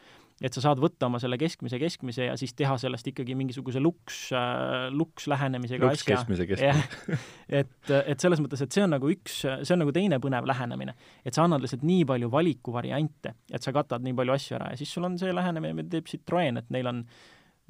et 0.42 0.57
sa 0.57 0.62
saad 0.64 0.81
võtta 0.83 1.07
oma 1.07 1.20
selle 1.23 1.38
keskmise 1.38 1.79
keskmise 1.79 2.27
ja 2.27 2.35
siis 2.38 2.55
teha 2.59 2.75
sellest 2.81 3.07
ikkagi 3.12 3.37
mingisuguse 3.38 3.83
luks 3.83 4.18
äh,, 4.35 4.88
luks 4.94 5.29
lähenemisega 5.31 5.87
luks 5.87 6.03
asja. 6.03 6.16
keskmise 6.16 6.47
keskmise. 6.51 7.18
et, 7.61 7.92
et 8.01 8.25
selles 8.25 8.42
mõttes, 8.42 8.64
et 8.64 8.75
see 8.75 8.83
on 8.83 8.94
nagu 8.97 9.11
üks, 9.12 9.40
see 9.44 9.77
on 9.77 9.85
nagu 9.85 9.94
teine 9.94 10.18
põnev 10.23 10.49
lähenemine. 10.51 10.97
et 11.23 11.37
sa 11.37 11.47
annad 11.47 11.62
lihtsalt 11.62 11.87
nii 11.87 12.07
palju 12.11 12.31
valikuvariante, 12.33 13.35
et 13.55 13.66
sa 13.66 13.75
katad 13.77 14.03
nii 14.05 14.16
palju 14.18 14.37
asju 14.37 14.59
ära 14.59 14.73
ja 14.73 14.81
siis 14.81 14.94
sul 14.94 15.07
on 15.07 15.18
see 15.20 15.35
lähenemine, 15.35 15.79
mida 15.79 15.94
teeb 15.94 16.11
Citroen, 16.11 16.59
et 16.62 16.70
neil 16.75 16.90
on 16.90 17.05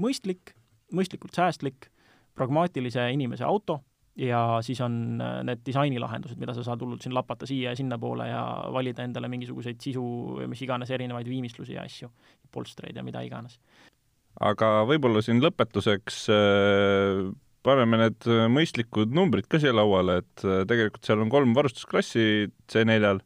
mõistlik, 0.01 0.57
mõistlikult 0.95 1.37
säästlik, 1.37 1.91
pragmaatilise 2.35 3.11
inimese 3.15 3.45
auto 3.47 3.83
ja 4.17 4.59
siis 4.63 4.81
on 4.85 5.21
äh, 5.21 5.41
need 5.47 5.63
disainilahendused, 5.67 6.39
mida 6.39 6.55
sa 6.55 6.65
saad 6.67 6.83
hullult 6.83 7.03
siin 7.03 7.15
lapata 7.15 7.47
siia 7.49 7.73
ja 7.73 7.79
sinnapoole 7.79 8.29
ja 8.29 8.43
valida 8.73 9.07
endale 9.07 9.29
mingisuguseid 9.33 9.81
sisu, 9.83 10.05
mis 10.51 10.63
iganes 10.63 10.91
erinevaid 10.95 11.29
viimistlusi 11.29 11.75
ja 11.75 11.87
asju, 11.87 12.11
polstreid 12.55 12.97
ja 12.97 13.03
mida 13.07 13.25
iganes. 13.27 13.59
aga 14.41 14.71
võib-olla 14.87 15.23
siin 15.23 15.43
lõpetuseks 15.43 16.25
äh, 16.35 17.25
paneme 17.67 18.03
need 18.05 18.27
mõistlikud 18.55 19.15
numbrid 19.15 19.49
ka 19.51 19.59
siia 19.63 19.75
lauale, 19.75 20.21
et 20.23 20.45
äh, 20.47 20.63
tegelikult 20.69 21.07
seal 21.07 21.23
on 21.25 21.33
kolm 21.33 21.55
varustusklassi 21.57 22.51
C4-l 22.71 23.23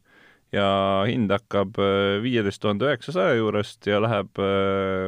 ja 0.49 0.69
hind 1.05 1.29
hakkab 1.29 1.75
viieteist 2.23 2.57
tuhande 2.63 2.87
üheksasaja 2.87 3.35
juurest 3.37 3.85
ja 3.85 3.99
läheb 4.01 4.39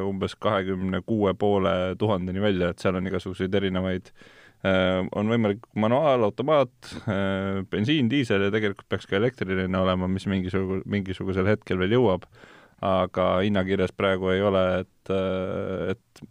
umbes 0.05 0.35
kahekümne 0.37 0.99
kuue 1.01 1.33
poole 1.33 1.95
tuhandeni 1.97 2.43
välja, 2.43 2.69
et 2.69 2.83
seal 2.83 2.99
on 2.99 3.09
igasuguseid 3.09 3.57
erinevaid 3.57 4.11
Äh, 4.13 4.40
on 4.63 5.31
võimalik 5.31 5.63
manuaal, 5.73 6.27
automaat, 6.27 6.93
äh, 7.09 7.61
bensiin, 7.71 8.09
diisel 8.11 8.45
ja 8.45 8.53
tegelikult 8.53 8.89
peaks 8.91 9.09
ka 9.09 9.17
elektriline 9.17 9.77
olema, 9.79 10.09
mis 10.11 10.27
mingisugu-, 10.29 10.83
mingisugusel 10.89 11.49
hetkel 11.49 11.81
veel 11.81 11.97
jõuab, 11.97 12.27
aga 12.85 13.31
hinnakirjas 13.45 13.93
praegu 13.97 14.29
ei 14.33 14.43
ole, 14.45 14.65
et, 14.83 15.13
äh, 15.13 15.95
et 15.95 16.27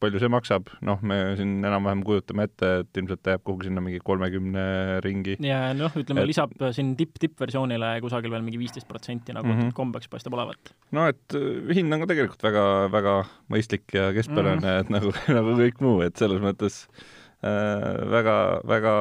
palju 0.00 0.20
see 0.20 0.30
maksab, 0.32 0.68
noh, 0.84 1.00
me 1.04 1.16
siin 1.36 1.58
enam-vähem 1.60 2.02
kujutame 2.08 2.46
ette, 2.48 2.68
et 2.82 3.00
ilmselt 3.00 3.20
ta 3.20 3.34
jääb 3.34 3.42
kuhugi 3.44 3.68
sinna 3.68 3.82
mingi 3.84 4.00
kolmekümne 4.04 4.64
ringi. 5.04 5.36
ja 5.44 5.74
noh, 5.76 5.92
ütleme 6.00 6.24
et... 6.24 6.30
lisab 6.30 6.54
siin 6.76 6.94
tipp, 6.96 7.16
tippversioonile 7.20 7.92
kusagil 8.04 8.32
veel 8.32 8.44
mingi 8.44 8.60
viisteist 8.60 8.88
protsenti, 8.88 9.36
nagu 9.36 9.48
mm 9.48 9.58
-hmm. 9.58 9.76
kombeks 9.76 10.08
paistab 10.08 10.36
olevat. 10.36 10.72
no 10.96 11.06
et 11.08 11.36
äh, 11.36 11.72
hind 11.76 11.92
on 11.92 12.04
ka 12.04 12.12
tegelikult 12.12 12.44
väga, 12.48 12.66
väga 12.92 13.16
mõistlik 13.52 13.92
ja 13.92 14.08
keskpärane 14.16 14.60
mm, 14.60 14.68
-hmm. 14.68 14.80
et 14.80 14.92
nagu, 14.96 15.12
nagu 15.38 15.56
kõik 15.60 15.84
muu, 15.84 16.00
et 16.04 16.16
selles 16.16 16.40
mõttes 16.40 16.86
äh, 16.88 17.19
väga, 17.40 18.34
väga 18.68 18.94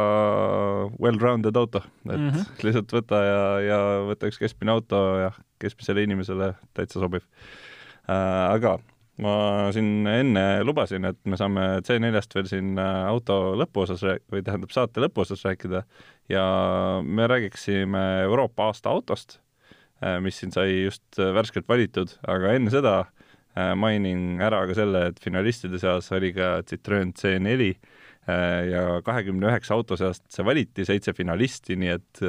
well-rounded 0.96 1.58
auto, 1.60 1.82
et 2.08 2.16
mm 2.16 2.30
-hmm. 2.30 2.46
lihtsalt 2.64 2.94
võta 2.96 3.18
ja, 3.26 3.42
ja 3.60 3.80
võta 4.08 4.30
üks 4.32 4.40
keskmine 4.40 4.72
auto 4.72 5.02
ja 5.20 5.32
keskmisele 5.60 6.06
inimesele 6.08 6.54
täitsa 6.74 7.02
sobiv 7.04 7.26
äh,. 8.08 8.54
aga 8.54 8.78
ma 9.24 9.34
siin 9.76 10.08
enne 10.08 10.46
lubasin, 10.64 11.08
et 11.10 11.20
me 11.28 11.38
saame 11.40 11.66
C4-st 11.86 12.38
veel 12.38 12.50
siin 12.50 12.80
äh, 12.80 13.04
auto 13.10 13.56
lõpuosas 13.60 14.04
või 14.32 14.44
tähendab, 14.46 14.72
saate 14.74 15.04
lõpuosas 15.04 15.44
rääkida 15.48 15.84
ja 16.32 16.46
me 17.04 17.28
räägiksime 17.30 18.06
Euroopa 18.26 18.70
aasta 18.70 18.94
autost, 18.94 19.40
äh, 20.04 20.20
mis 20.24 20.40
siin 20.40 20.56
sai 20.56 20.86
just 20.86 21.04
äh, 21.20 21.34
värskelt 21.36 21.68
valitud, 21.70 22.16
aga 22.28 22.56
enne 22.56 22.74
seda 22.74 23.00
mainin 23.76 24.38
ära 24.46 24.62
ka 24.70 24.76
selle, 24.78 25.02
et 25.10 25.18
finalistide 25.20 25.80
seas 25.82 26.06
oli 26.16 26.30
ka 26.32 26.62
Citroen 26.70 27.10
C4 27.18 27.74
ja 28.70 28.84
kahekümne 29.06 29.48
üheksa 29.50 29.74
auto 29.78 29.98
seast 30.00 30.26
see 30.34 30.46
valiti, 30.46 30.86
seitse 30.88 31.14
finalisti, 31.18 31.78
nii 31.80 31.92
et 31.94 32.22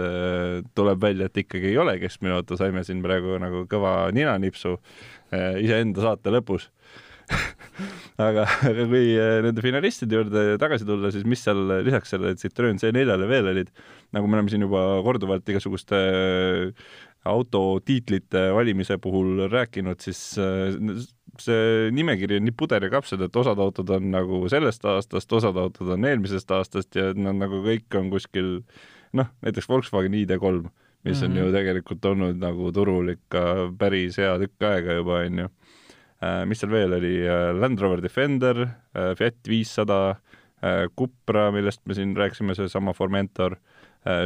tuleb 0.76 1.02
välja, 1.02 1.28
et 1.28 1.40
ikkagi 1.42 1.72
ei 1.72 1.78
ole 1.82 1.96
keskmine 2.02 2.38
auto, 2.38 2.58
saime 2.60 2.84
siin 2.86 3.02
praegu 3.04 3.38
nagu 3.42 3.64
kõva 3.70 3.94
ninanipsu 4.14 4.76
iseenda 5.32 6.06
saate 6.06 6.32
lõpus. 6.34 6.70
Aga, 8.20 8.44
aga 8.68 8.86
kui 8.90 9.14
äh, 9.16 9.38
nende 9.44 9.62
finalistide 9.64 10.18
juurde 10.18 10.42
tagasi 10.60 10.86
tulla, 10.88 11.12
siis 11.14 11.24
mis 11.28 11.40
seal 11.44 11.60
lisaks 11.86 12.12
sellele 12.12 12.36
Citroen 12.40 12.80
C4-le 12.80 13.28
veel 13.30 13.50
olid, 13.52 13.70
nagu 14.16 14.28
me 14.28 14.36
oleme 14.36 14.52
siin 14.52 14.66
juba 14.66 14.82
korduvalt 15.06 15.48
igasuguste 15.48 16.00
äh, 16.00 16.90
autotiitlite 17.30 18.46
valimise 18.56 18.96
puhul 19.02 19.46
rääkinud, 19.52 20.00
siis 20.04 20.20
äh, 20.40 20.76
see 21.38 21.90
nimekiri 21.94 22.40
on 22.40 22.48
nii 22.48 22.56
puder 22.56 22.82
ja 22.82 22.90
kapsad, 22.90 23.22
et 23.22 23.36
osad 23.36 23.58
autod 23.58 23.90
on 23.96 24.10
nagu 24.10 24.42
sellest 24.50 24.84
aastast, 24.84 25.32
osad 25.32 25.56
autod 25.56 25.94
on 25.94 26.04
eelmisest 26.04 26.50
aastast 26.50 26.96
ja 26.96 27.12
nad 27.14 27.38
nagu 27.38 27.62
kõik 27.66 27.98
on 28.00 28.10
kuskil 28.10 28.50
noh, 29.12 29.30
näiteks 29.44 29.68
Volkswagen 29.68 30.14
ID3, 30.14 30.62
mis 31.04 31.20
mm 31.20 31.26
-hmm. 31.26 31.30
on 31.30 31.36
ju 31.36 31.44
mhm. 31.44 31.54
tegelikult 31.54 32.04
olnud 32.04 32.36
nagu 32.36 32.72
turul 32.72 33.14
ikka 33.16 33.72
päris 33.78 34.18
hea 34.18 34.38
tükk 34.38 34.62
aega 34.62 34.98
juba, 35.00 35.22
onju 35.26 35.48
Äh, 36.20 36.42
mis 36.44 36.60
seal 36.60 36.72
veel 36.72 36.92
oli, 36.92 37.14
äh, 37.24 37.50
Land 37.56 37.80
Rover 37.80 38.02
Defender, 38.04 38.66
äh, 38.94 39.14
Fiat 39.16 39.40
viissada, 39.48 40.20
Cupra, 40.92 41.46
millest 41.54 41.80
me 41.88 41.94
siin 41.96 42.10
rääkisime, 42.12 42.52
seesama 42.52 42.92
Formentor, 42.92 43.54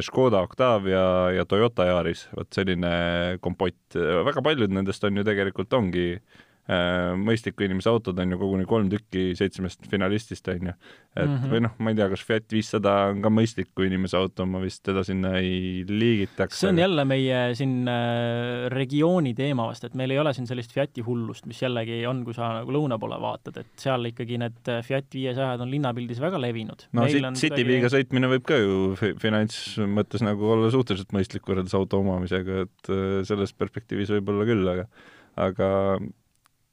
Škoda 0.02 0.40
Octavia 0.42 1.30
ja 1.30 1.44
Toyota 1.46 1.84
Yaris, 1.86 2.24
vot 2.34 2.48
selline 2.50 2.90
kompott, 3.38 3.94
väga 3.94 4.42
paljud 4.42 4.74
nendest 4.74 5.06
on 5.06 5.20
ju 5.20 5.22
tegelikult 5.28 5.76
ongi 5.78 6.08
äh, 6.16 6.18
Äh, 6.18 6.42
mõistliku 6.64 7.66
inimese 7.66 7.90
autod 7.90 8.18
on 8.22 8.30
ju 8.32 8.38
koguni 8.40 8.64
kolm 8.64 8.88
tükki 8.88 9.34
seitsmest 9.36 9.84
finalistist, 9.90 10.48
on 10.48 10.70
ju. 10.70 10.72
et 11.14 11.28
mm 11.28 11.34
-hmm. 11.36 11.50
või 11.52 11.60
noh, 11.60 11.74
ma 11.78 11.90
ei 11.90 11.96
tea, 11.98 12.08
kas 12.08 12.24
Fiat 12.24 12.52
viissada 12.52 12.92
on 13.10 13.20
ka 13.22 13.28
mõistliku 13.28 13.84
inimese 13.84 14.16
auto, 14.16 14.46
ma 14.46 14.60
vist 14.62 14.82
teda 14.82 15.04
sinna 15.04 15.36
ei 15.38 15.84
liigitaks. 15.88 16.60
see 16.60 16.68
on 16.68 16.78
jälle 16.78 17.04
meie 17.04 17.54
siin 17.54 17.88
äh, 17.88 18.70
regiooni 18.72 19.34
teema 19.34 19.66
vast, 19.66 19.84
et 19.84 19.94
meil 19.94 20.10
ei 20.10 20.18
ole 20.18 20.32
siin 20.32 20.46
sellist 20.46 20.72
Fiati 20.72 21.04
hullust, 21.04 21.46
mis 21.46 21.60
jällegi 21.62 22.06
on, 22.06 22.24
kui 22.24 22.34
sa 22.34 22.48
nagu 22.60 22.72
lõuna 22.72 22.98
poole 22.98 23.20
vaatad, 23.20 23.60
et 23.60 23.66
seal 23.76 24.04
ikkagi 24.04 24.38
need 24.38 24.68
äh, 24.68 24.82
Fiat 24.82 25.12
viiesajad 25.14 25.60
on 25.60 25.70
linnapildis 25.70 26.20
väga 26.20 26.40
levinud. 26.40 26.88
no 26.92 27.06
Citybiga 27.06 27.88
kuidagi... 27.88 27.94
sõitmine 27.96 28.28
võib 28.28 28.48
ka 28.48 28.56
ju 28.56 28.96
finants 29.20 29.76
mõttes 29.78 30.24
nagu 30.24 30.48
olla 30.56 30.70
suhteliselt 30.70 31.12
mõistlik 31.12 31.44
võrreldes 31.44 31.74
auto 31.74 32.00
omamisega, 32.00 32.64
et 32.64 32.94
selles 33.28 33.52
perspektiivis 33.52 34.10
võib-olla 34.16 34.48
küll, 34.48 34.68
aga 34.68 34.88
aga 35.36 35.98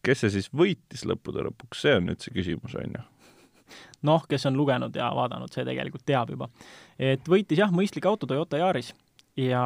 kes 0.06 0.24
see 0.24 0.36
siis 0.38 0.52
võitis 0.56 1.06
lõppude 1.08 1.46
lõpuks, 1.48 1.86
see 1.86 1.96
on 2.00 2.10
nüüd 2.10 2.24
see 2.24 2.36
küsimus, 2.36 2.76
on 2.80 2.98
ju? 2.98 3.06
noh, 4.08 4.26
kes 4.30 4.46
on 4.50 4.58
lugenud 4.58 4.96
ja 4.98 5.12
vaadanud, 5.16 5.52
see 5.54 5.66
tegelikult 5.68 6.04
teab 6.06 6.34
juba. 6.34 6.50
et 7.00 7.28
võitis 7.30 7.62
jah, 7.62 7.72
mõistlik 7.74 8.08
auto 8.10 8.30
Toyota 8.30 8.60
Yaris 8.60 8.92
ja 9.40 9.64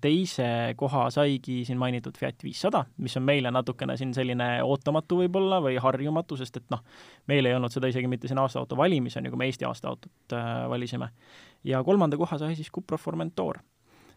teise 0.00 0.46
koha 0.76 1.08
saigi 1.12 1.60
siin 1.68 1.78
mainitud 1.78 2.16
Fiat 2.16 2.40
viissada, 2.44 2.84
mis 2.96 3.16
on 3.20 3.26
meile 3.26 3.52
natukene 3.52 3.96
siin 4.00 4.14
selline 4.16 4.48
ootamatu 4.64 5.18
võib-olla 5.20 5.60
või 5.64 5.76
harjumatu, 5.82 6.38
sest 6.40 6.62
et 6.62 6.72
noh, 6.72 6.80
meil 7.28 7.44
ei 7.44 7.56
olnud 7.56 7.72
seda 7.74 7.90
isegi 7.92 8.08
mitte 8.08 8.30
siin 8.30 8.40
aastaauto 8.40 8.78
valimisel, 8.80 9.28
kui 9.28 9.40
me 9.40 9.50
Eesti 9.50 9.68
aastaautot 9.68 10.36
äh, 10.36 10.64
valisime. 10.70 11.10
ja 11.64 11.82
kolmanda 11.84 12.16
koha 12.16 12.38
sai 12.40 12.56
siis 12.56 12.72
Cupra 12.72 12.98
Formentor. 12.98 13.60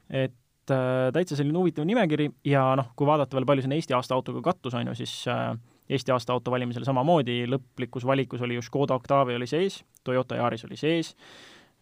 et 0.10 0.36
et 0.68 0.76
äh, 0.76 1.08
täitsa 1.16 1.38
selline 1.40 1.58
huvitav 1.58 1.88
nimekiri 1.88 2.30
ja 2.48 2.70
noh, 2.78 2.92
kui 2.96 3.08
vaadata 3.08 3.38
veel, 3.38 3.48
palju 3.48 3.66
siin 3.66 3.76
Eesti 3.78 3.96
aasta 3.96 4.16
autoga 4.18 4.44
kattus, 4.50 4.76
on 4.76 4.92
ju, 4.92 4.96
siis 5.00 5.14
äh, 5.32 5.52
Eesti 5.90 6.12
aasta 6.12 6.36
auto 6.36 6.52
valimisel 6.52 6.86
samamoodi 6.88 7.46
lõplikus 7.48 8.06
valikus 8.08 8.44
oli 8.44 8.58
ju 8.58 8.66
Škoda 8.66 8.98
Octavia 8.98 9.40
oli 9.40 9.48
sees, 9.48 9.82
Toyota 10.04 10.40
Yaris 10.40 10.66
oli 10.68 10.80
sees 10.80 11.14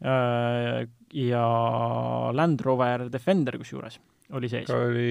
äh, 0.06 0.86
ja 1.14 1.46
Land 2.34 2.62
Rover 2.66 3.10
Defender 3.12 3.58
kusjuures 3.58 4.00
oli 4.34 4.50
sees. 4.50 4.70
oli, 4.74 5.08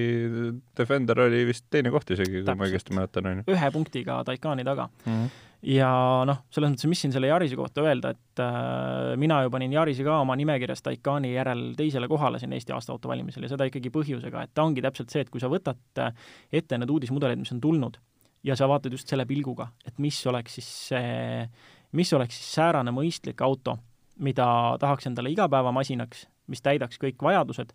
Defender 0.77 1.21
oli 1.27 1.45
vist 1.47 1.67
teine 1.71 1.91
koht 1.93 2.11
isegi, 2.15 2.43
kui 2.43 2.55
ma 2.59 2.67
õigesti 2.67 2.95
mäletan, 2.97 3.31
on 3.31 3.41
ju. 3.41 3.49
ühe 3.55 3.71
punktiga 3.71 4.21
Taycani 4.27 4.67
taga 4.67 4.89
mm. 5.05 5.11
-hmm 5.11 5.43
ja 5.65 5.89
noh, 6.27 6.43
selles 6.53 6.73
mõttes, 6.73 6.87
mis 6.89 6.99
siin 7.01 7.13
selle 7.13 7.29
Yarise 7.31 7.57
kohta 7.57 7.81
öelda, 7.81 8.11
et 8.13 8.41
äh, 8.43 9.15
mina 9.17 9.39
ju 9.43 9.51
panin 9.53 9.73
Yarise 9.73 10.03
ka 10.05 10.19
oma 10.21 10.35
nimekirjas 10.37 10.83
Taycani 10.85 11.33
järel 11.33 11.63
teisele 11.77 12.09
kohale 12.11 12.39
siin 12.41 12.53
Eesti 12.53 12.75
aasta 12.75 12.93
auto 12.93 13.09
valimisel 13.09 13.47
ja 13.47 13.49
seda 13.49 13.65
ikkagi 13.69 13.89
põhjusega, 13.93 14.43
et 14.45 14.53
ta 14.53 14.65
ongi 14.67 14.83
täpselt 14.85 15.09
see, 15.13 15.23
et 15.25 15.31
kui 15.33 15.41
sa 15.41 15.49
võtad 15.49 16.03
äh, 16.03 16.13
ette 16.53 16.77
need 16.77 16.93
uudismudeleid, 16.93 17.41
mis 17.41 17.53
on 17.55 17.63
tulnud, 17.63 17.97
ja 18.45 18.57
sa 18.57 18.69
vaatad 18.69 18.93
just 18.93 19.09
selle 19.09 19.25
pilguga, 19.29 19.71
et 19.87 19.97
mis 20.03 20.19
oleks 20.29 20.59
siis 20.59 20.69
see, 20.91 21.49
mis 21.97 22.13
oleks 22.13 22.37
siis 22.37 22.53
säärane 22.59 22.93
mõistlik 22.93 23.41
auto, 23.45 23.79
mida 24.21 24.47
tahaks 24.79 25.09
endale 25.09 25.33
igapäevamasinaks, 25.33 26.27
mis 26.51 26.61
täidaks 26.65 26.99
kõik 27.01 27.21
vajadused, 27.23 27.73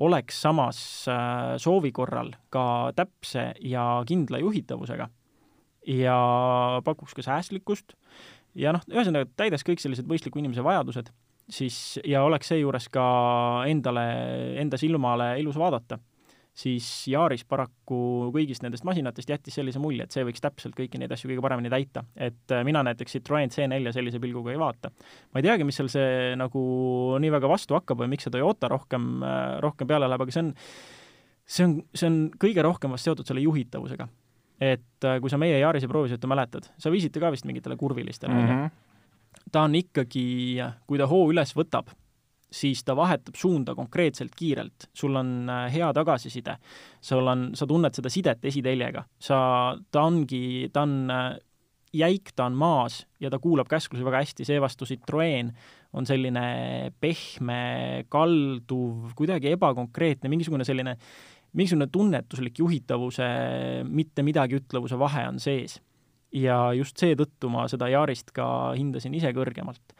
oleks 0.00 0.40
samas 0.42 0.80
äh, 1.08 1.56
soovi 1.60 1.92
korral 1.92 2.32
ka 2.52 2.92
täpse 2.96 3.50
ja 3.60 4.02
kindla 4.08 4.40
juhitavusega. 4.42 5.08
Ja 5.88 6.18
pakuks 6.84 7.16
ka 7.16 7.24
säästlikkust. 7.24 7.94
Ja 8.58 8.74
noh, 8.76 8.84
ühesõnaga 8.90 9.30
täidaks 9.38 9.64
kõik 9.64 9.80
sellised 9.80 10.08
mõistliku 10.10 10.40
inimese 10.40 10.64
vajadused, 10.66 11.08
siis 11.50 11.98
ja 12.04 12.24
oleks 12.26 12.50
seejuures 12.50 12.88
ka 12.92 13.04
endale, 13.70 14.04
enda 14.60 14.78
silmale 14.80 15.32
ilus 15.40 15.58
vaadata, 15.60 16.00
siis 16.56 16.86
Yaris 17.08 17.44
paraku 17.48 18.30
kõigist 18.34 18.64
nendest 18.64 18.84
masinatest 18.84 19.30
jättis 19.30 19.56
sellise 19.56 19.80
mulje, 19.82 20.04
et 20.04 20.14
see 20.14 20.24
võiks 20.26 20.42
täpselt 20.42 20.74
kõiki 20.76 20.98
neid 21.00 21.12
asju 21.14 21.30
kõige 21.30 21.44
paremini 21.44 21.70
täita. 21.72 22.04
et 22.16 22.52
äh, 22.52 22.64
mina 22.66 22.82
näiteks 22.86 23.18
Citroen 23.18 23.52
C4 23.54 23.92
sellise 23.94 24.20
pilguga 24.20 24.52
ei 24.52 24.58
vaata. 24.58 24.90
ma 25.32 25.40
ei 25.40 25.46
teagi, 25.46 25.64
mis 25.64 25.78
seal 25.78 25.90
see 25.92 26.34
nagu 26.36 26.62
nii 27.22 27.34
väga 27.36 27.50
vastu 27.50 27.78
hakkab 27.78 28.02
või 28.02 28.10
miks 28.14 28.26
see 28.26 28.34
Toyota 28.34 28.68
rohkem, 28.68 29.22
äh, 29.22 29.58
rohkem 29.62 29.88
peale 29.88 30.08
läheb, 30.10 30.26
aga 30.26 30.34
see 30.34 30.44
on 30.44 30.54
see 31.50 31.66
on, 31.66 31.78
see 31.94 32.10
on 32.10 32.18
kõige 32.40 32.66
rohkem 32.66 32.92
vast 32.94 33.08
seotud 33.08 33.26
selle 33.26 33.46
juhitavusega 33.46 34.08
et 34.60 35.08
äh, 35.08 35.18
kui 35.22 35.32
sa 35.32 35.40
meie 35.40 35.58
Yarise 35.62 35.88
proovisõitu 35.88 36.28
mäletad, 36.30 36.68
sa 36.78 36.92
viisite 36.92 37.22
ka 37.22 37.32
vist 37.32 37.48
mingitele 37.48 37.78
kurvilistele, 37.80 38.34
on 38.36 38.52
ju. 38.52 38.68
ta 39.52 39.64
on 39.64 39.74
ikkagi, 39.78 40.26
kui 40.86 41.00
ta 41.00 41.08
hoo 41.10 41.30
üles 41.32 41.54
võtab, 41.56 41.94
siis 42.50 42.82
ta 42.84 42.96
vahetab 42.98 43.36
suunda 43.38 43.74
konkreetselt 43.78 44.34
kiirelt, 44.36 44.88
sul 44.94 45.16
on 45.16 45.48
äh, 45.50 45.68
hea 45.74 45.92
tagasiside, 45.94 46.56
sul 47.00 47.26
on, 47.30 47.50
sa 47.54 47.68
tunned 47.70 47.94
seda 47.94 48.10
sidet 48.12 48.44
esiteljega, 48.50 49.04
sa, 49.22 49.38
ta 49.90 50.02
ongi, 50.08 50.68
ta 50.74 50.84
on 50.86 51.14
äh, 51.14 51.28
jäik, 51.96 52.32
ta 52.36 52.46
on 52.50 52.58
maas 52.58 53.04
ja 53.20 53.30
ta 53.30 53.38
kuulab 53.42 53.68
käsklusi 53.70 54.04
väga 54.06 54.22
hästi, 54.24 54.46
seevastu 54.46 54.86
Citroen 54.86 55.52
on 55.92 56.06
selline 56.06 56.92
pehme, 57.02 57.60
kalduv, 58.10 59.10
kuidagi 59.18 59.54
ebakonkreetne, 59.56 60.30
mingisugune 60.30 60.66
selline 60.66 60.96
mingisugune 61.52 61.88
tunnetuslik 61.90 62.60
juhitavuse, 62.62 63.26
mitte 63.90 64.22
midagi 64.22 64.60
ütlevuse 64.60 64.98
vahe 64.98 65.26
on 65.28 65.40
sees. 65.42 65.80
ja 66.30 66.70
just 66.78 66.94
seetõttu 66.94 67.48
ma 67.50 67.64
seda 67.66 67.88
Yarist 67.90 68.28
ka 68.30 68.44
hindasin 68.78 69.14
ise 69.18 69.32
kõrgemalt. 69.34 69.94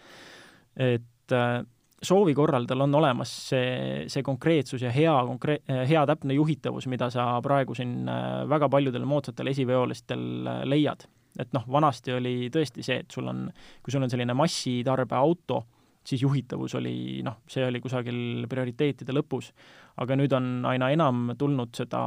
et 0.77 1.35
äh, 1.35 1.65
soovi 2.03 2.35
korral 2.35 2.65
tal 2.67 2.81
on 2.81 2.95
olemas 2.95 3.33
see, 3.51 4.05
see 4.09 4.25
konkreetsus 4.25 4.83
ja 4.83 4.93
hea 4.93 5.15
konkreet-, 5.29 5.67
hea 5.89 6.05
täpne 6.09 6.35
juhitavus, 6.37 6.89
mida 6.89 7.11
sa 7.13 7.33
praegu 7.45 7.77
siin 7.77 8.09
äh, 8.09 8.45
väga 8.49 8.71
paljudel 8.73 9.05
moodsatel 9.09 9.53
esiveolistel 9.53 10.23
äh, 10.47 10.63
leiad. 10.69 11.07
et 11.39 11.53
noh, 11.55 11.67
vanasti 11.71 12.13
oli 12.13 12.51
tõesti 12.53 12.83
see, 12.83 13.05
et 13.05 13.11
sul 13.13 13.29
on, 13.31 13.45
kui 13.85 13.93
sul 13.93 14.03
on 14.03 14.11
selline 14.11 14.35
massitarbeauto, 14.35 15.61
siis 16.05 16.25
juhitavus 16.25 16.75
oli 16.81 17.21
noh, 17.23 17.43
see 17.49 17.67
oli 17.69 17.81
kusagil 17.81 18.49
prioriteetide 18.51 19.15
lõpus. 19.15 19.53
aga 20.01 20.17
nüüd 20.17 20.33
on 20.33 20.65
aina 20.67 20.91
enam 20.91 21.35
tulnud 21.39 21.77
seda 21.77 22.01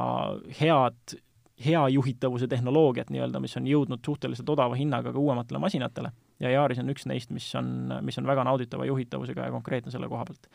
head 0.60 1.16
hea 1.64 1.88
juhitavuse 1.88 2.48
tehnoloogiat 2.50 3.12
nii-öelda, 3.14 3.40
mis 3.40 3.56
on 3.56 3.66
jõudnud 3.70 4.02
suhteliselt 4.04 4.48
odava 4.50 4.74
hinnaga 4.74 5.12
ka 5.14 5.18
uuematele 5.22 5.60
masinatele 5.62 6.10
ja 6.40 6.50
Yaris 6.50 6.80
on 6.82 6.90
üks 6.90 7.06
neist, 7.06 7.30
mis 7.34 7.46
on, 7.58 7.94
mis 8.02 8.18
on 8.18 8.26
väga 8.26 8.44
nauditava 8.44 8.86
juhitavusega 8.88 9.48
ja 9.48 9.54
konkreetne 9.54 9.92
selle 9.94 10.08
koha 10.08 10.24
pealt. 10.28 10.48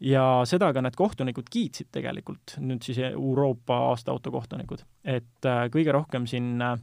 ja 0.00 0.24
seda 0.48 0.72
ka 0.72 0.82
need 0.82 0.96
kohtunikud 0.98 1.50
kiitsid 1.50 1.90
tegelikult, 1.92 2.56
nüüd 2.60 2.82
siis 2.86 2.98
Euroopa 3.12 3.78
aasta 3.90 4.14
autokohtunikud, 4.14 4.86
et 5.04 5.48
äh, 5.48 5.66
kõige 5.74 5.94
rohkem 5.94 6.26
siin 6.30 6.56
äh, 6.62 6.78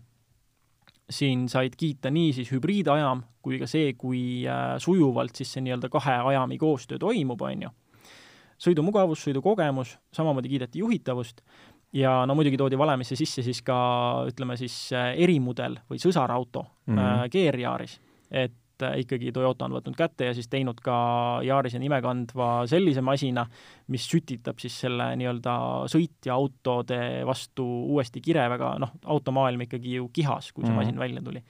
siin 1.10 1.48
said 1.50 1.76
kiita 1.78 2.12
nii 2.14 2.34
siis 2.38 2.52
hübriidajam 2.54 3.24
kui 3.42 3.60
ka 3.62 3.68
see, 3.70 3.94
kui 3.98 4.22
äh, 4.48 4.76
sujuvalt 4.82 5.36
siis 5.36 5.56
see 5.56 5.64
nii-öelda 5.66 5.90
kahe 5.92 6.20
ajami 6.32 6.60
koostöö 6.62 7.00
toimub, 7.02 7.42
on 7.42 7.68
ju. 7.68 7.72
sõidumugavus, 8.60 9.24
sõidukogemus, 9.24 9.96
samamoodi 10.14 10.52
kiideti 10.52 10.82
juhitavust 10.84 11.42
ja 11.96 12.26
no 12.28 12.36
muidugi 12.38 12.60
toodi 12.60 12.78
valemisse 12.78 13.16
sisse 13.18 13.44
siis 13.46 13.62
ka 13.66 13.78
ütleme 14.30 14.58
siis 14.60 14.76
erimudel 14.94 15.80
või 15.90 16.02
sõsarauto 16.02 16.66
mm 16.86 16.98
-hmm. 16.98 17.24
äh, 17.24 17.30
GR-Yaris, 17.34 18.00
et 18.32 18.86
äh, 18.86 19.00
ikkagi 19.04 19.34
Toyota 19.36 19.68
on 19.68 19.76
võtnud 19.78 19.98
kätte 19.98 20.30
ja 20.30 20.36
siis 20.38 20.50
teinud 20.52 20.80
ka 20.84 20.96
Yarise 21.46 21.82
nime 21.82 22.02
kandva 22.06 22.68
sellise 22.70 23.04
masina, 23.06 23.46
mis 23.88 24.06
sütitab 24.10 24.62
siis 24.62 24.78
selle 24.86 25.12
nii-öelda 25.20 25.56
sõitjaautode 25.92 27.02
vastu 27.28 27.66
uuesti 27.90 28.24
kire 28.24 28.48
väga, 28.52 28.76
noh, 28.82 28.96
automaailm 29.06 29.68
ikkagi 29.68 30.00
ju 30.00 30.10
kihas, 30.14 30.54
kui 30.54 30.64
see 30.64 30.72
mm 30.72 30.78
-hmm. 30.78 30.86
masin 30.86 31.00
välja 31.00 31.22
tuli. 31.22 31.44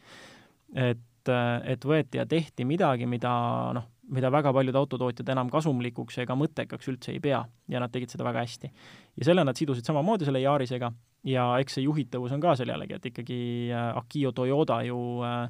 et, 0.76 1.30
äh, 1.30 1.62
et 1.64 1.86
võeti 1.86 2.18
ja 2.18 2.26
tehti 2.26 2.66
midagi, 2.66 3.06
mida 3.06 3.32
noh, 3.74 3.88
mida 4.10 4.32
väga 4.32 4.54
paljud 4.54 4.76
autotootjad 4.76 5.30
enam 5.34 5.50
kasumlikuks 5.54 6.18
ega 6.24 6.36
mõttekaks 6.38 6.90
üldse 6.92 7.14
ei 7.14 7.20
pea 7.24 7.44
ja 7.70 7.82
nad 7.82 7.92
tegid 7.94 8.10
seda 8.10 8.26
väga 8.26 8.44
hästi. 8.46 8.72
ja 9.18 9.26
selle 9.26 9.44
nad 9.44 9.58
sidusid 9.58 9.86
samamoodi 9.86 10.26
selle 10.26 10.42
Yarisega 10.42 10.92
ja 11.30 11.46
eks 11.60 11.78
see 11.78 11.86
juhitavus 11.86 12.34
on 12.36 12.42
ka 12.42 12.56
seal 12.56 12.72
jällegi, 12.74 12.98
et 12.98 13.06
ikkagi 13.12 13.40
äh, 13.72 13.92
Akio 13.98 14.32
Toyoda 14.32 14.82
ju 14.88 15.00
äh, 15.26 15.50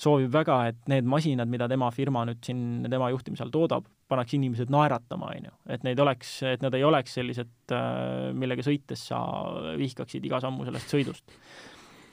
soovib 0.00 0.30
väga, 0.32 0.60
et 0.70 0.78
need 0.90 1.08
masinad, 1.08 1.50
mida 1.50 1.68
tema 1.70 1.90
firma 1.94 2.24
nüüd 2.28 2.40
siin 2.44 2.86
tema 2.90 3.10
juhtimise 3.12 3.44
all 3.44 3.52
toodab, 3.54 3.88
paneks 4.10 4.36
inimesed 4.36 4.70
naeratama, 4.72 5.32
on 5.34 5.50
ju. 5.50 5.56
et 5.76 5.84
neid 5.86 6.00
oleks, 6.02 6.38
et 6.48 6.64
nad 6.64 6.74
ei 6.76 6.86
oleks 6.86 7.18
sellised, 7.18 7.52
äh, 7.76 8.30
millega 8.36 8.64
sõites 8.66 9.04
sa 9.10 9.20
vihkaksid 9.80 10.24
iga 10.26 10.40
sammu 10.42 10.66
sellest 10.68 10.96
sõidust 10.96 11.36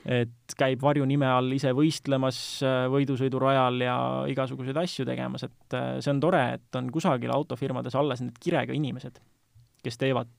et 0.08 0.54
käib 0.56 0.80
varjunime 0.80 1.26
all 1.28 1.50
ise 1.52 1.72
võistlemas 1.76 2.38
äh, 2.64 2.84
võidusõidurajal 2.92 3.82
ja 3.84 3.96
igasuguseid 4.30 4.78
asju 4.84 5.08
tegemas, 5.08 5.48
et 5.48 5.76
äh, 5.76 5.96
see 6.04 6.12
on 6.14 6.22
tore, 6.22 6.44
et 6.60 6.78
on 6.80 6.92
kusagil 6.94 7.32
autofirmades 7.34 7.96
alles 7.98 8.22
need 8.24 8.38
kirega 8.42 8.76
inimesed, 8.76 9.18
kes 9.84 9.98
teevad 10.00 10.30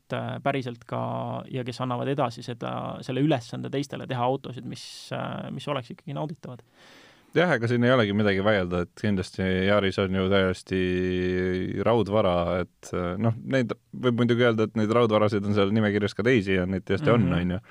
päriselt 0.44 0.84
ka 0.88 1.02
ja 1.50 1.64
kes 1.66 1.80
annavad 1.82 2.10
edasi 2.12 2.44
seda, 2.44 2.72
selle 3.06 3.24
ülesande 3.24 3.72
teistele 3.72 4.06
teha 4.08 4.26
autosid, 4.26 4.66
mis, 4.68 4.84
mis 5.56 5.68
oleks 5.72 5.94
ikkagi 5.96 6.14
nauditavad 6.18 6.60
jah, 7.36 7.54
ega 7.56 7.70
siin 7.70 7.84
ei 7.84 7.94
olegi 7.94 8.16
midagi 8.18 8.44
vaielda, 8.46 8.84
et 8.86 9.02
kindlasti 9.02 9.44
Yaris 9.68 10.00
on 10.02 10.16
ju 10.16 10.26
täiesti 10.32 10.82
raudvara, 11.86 12.36
et 12.64 12.92
noh, 13.22 13.38
neid 13.54 13.76
võib 13.94 14.24
muidugi 14.24 14.48
öelda, 14.48 14.70
et 14.70 14.76
neid 14.80 14.92
raudvarasid 14.96 15.46
on 15.46 15.58
seal 15.58 15.74
nimekirjas 15.76 16.18
ka 16.18 16.26
teisi 16.26 16.58
ja 16.58 16.66
neid 16.66 16.88
tõesti 16.88 17.12
mm 17.12 17.16
-hmm. 17.16 17.34
on, 17.34 17.40
on 17.40 17.58
ju 17.58 17.62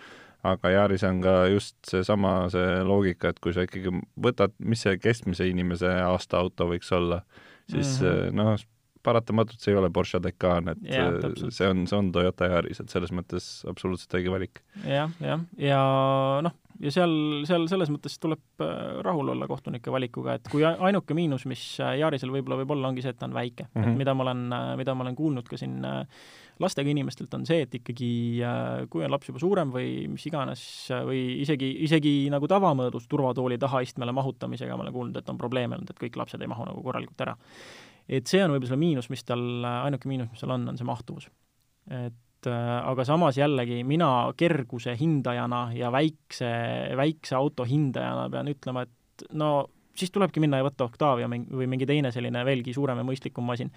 aga 0.46 0.70
Yaris 0.70 1.04
on 1.04 1.20
ka 1.22 1.34
just 1.50 1.76
seesama, 1.90 2.48
see 2.52 2.82
loogika, 2.86 3.32
et 3.32 3.40
kui 3.42 3.54
sa 3.54 3.64
ikkagi 3.66 3.90
võtad, 4.20 4.54
mis 4.58 4.84
see 4.86 4.98
keskmise 5.02 5.48
inimese 5.50 5.90
aastaauto 6.04 6.68
võiks 6.70 6.92
olla, 6.94 7.22
siis 7.70 7.98
mm 8.00 8.06
-hmm. 8.06 8.36
noh, 8.38 8.58
paratamatult 9.04 9.60
see 9.62 9.74
ei 9.74 9.80
ole 9.80 9.90
Porsche 9.94 10.20
Taycan, 10.24 10.72
et 10.74 10.86
ja, 10.88 11.08
see 11.54 11.68
on, 11.68 11.84
see 11.90 11.98
on 11.98 12.10
Toyota 12.14 12.48
Yaris, 12.50 12.82
et 12.82 12.94
selles 12.94 13.12
mõttes 13.14 13.50
absoluutselt 13.70 14.18
õige 14.18 14.32
valik 14.32 14.62
ja,. 14.84 15.06
jah, 15.06 15.14
jah, 15.24 15.44
ja 15.62 15.82
noh, 16.46 16.56
ja 16.84 16.94
seal, 16.94 17.14
seal 17.48 17.68
selles 17.70 17.92
mõttes 17.94 18.18
tuleb 18.22 18.64
äh, 18.64 18.74
rahul 19.06 19.34
olla 19.34 19.48
kohtunike 19.50 19.92
valikuga, 19.94 20.38
et 20.38 20.50
kui 20.52 20.66
ainuke 20.68 21.16
miinus, 21.18 21.46
mis 21.50 21.62
Yarisel 21.78 22.34
võib-olla 22.34 22.62
võib 22.62 22.76
olla, 22.76 22.92
ongi 22.92 23.04
see, 23.04 23.14
et 23.14 23.20
ta 23.20 23.28
on 23.30 23.36
väike 23.36 23.68
mm, 23.68 23.72
-hmm. 23.72 23.86
et 23.86 23.88
mhm. 23.92 24.02
mida 24.04 24.14
ma 24.14 24.28
olen, 24.28 24.44
mida 24.82 24.94
ma 24.94 25.06
olen 25.06 25.18
kuulnud 25.18 25.48
ka 25.48 25.60
siin 25.60 25.80
äh, 25.86 26.04
lastega 26.62 26.90
inimestelt 26.90 27.34
on 27.34 27.46
see, 27.46 27.62
et 27.64 27.74
ikkagi 27.78 28.10
äh, 28.44 28.84
kui 28.90 29.04
on 29.06 29.12
laps 29.12 29.30
juba 29.30 29.42
suurem 29.42 29.72
või 29.74 29.90
mis 30.10 30.24
iganes, 30.30 30.62
äh, 30.94 31.04
või 31.06 31.20
isegi, 31.44 31.70
isegi 31.86 32.14
nagu 32.32 32.48
tavamõõdus 32.50 33.08
turvatooli 33.10 33.58
taha 33.62 33.82
istmele 33.86 34.14
mahutamisega 34.16 34.76
ma 34.76 34.86
olen 34.86 34.96
kuulnud, 34.96 35.20
et 35.20 35.30
on 35.30 35.38
probleeme 35.40 35.78
olnud, 35.78 35.90
et 35.92 36.02
kõik 36.02 36.18
lapsed 36.18 36.42
ei 36.42 36.50
mahu 36.50 36.66
nagu 36.68 36.82
korralikult 36.84 37.26
ära. 37.26 37.36
Et 38.08 38.30
see 38.30 38.40
on 38.44 38.54
võib-olla 38.54 38.72
see 38.72 38.80
miinus, 38.80 39.10
mis 39.12 39.24
tal, 39.28 39.42
ainuke 39.84 40.10
miinus, 40.10 40.30
mis 40.32 40.44
tal 40.44 40.54
on, 40.56 40.68
on 40.72 40.80
see 40.80 40.88
mahtuvus. 40.88 41.28
et 41.88 42.48
äh, 42.50 42.76
aga 42.82 43.04
samas 43.08 43.38
jällegi 43.40 43.82
mina 43.84 44.10
kerguse 44.36 44.96
hindajana 44.98 45.68
ja 45.76 45.92
väikse, 45.92 46.52
väikse 46.96 47.36
auto 47.36 47.66
hindajana 47.68 48.28
pean 48.32 48.48
ütlema, 48.52 48.86
et 48.86 49.28
no 49.32 49.68
siis 49.98 50.12
tulebki 50.14 50.40
minna 50.40 50.60
ja 50.60 50.66
võtta 50.66 50.86
Octavia 50.86 51.26
või 51.28 51.66
mingi 51.66 51.86
teine 51.88 52.12
selline 52.14 52.44
veelgi 52.46 52.72
suurem 52.76 53.00
ja 53.00 53.06
mõistlikum 53.06 53.46
masin. 53.48 53.72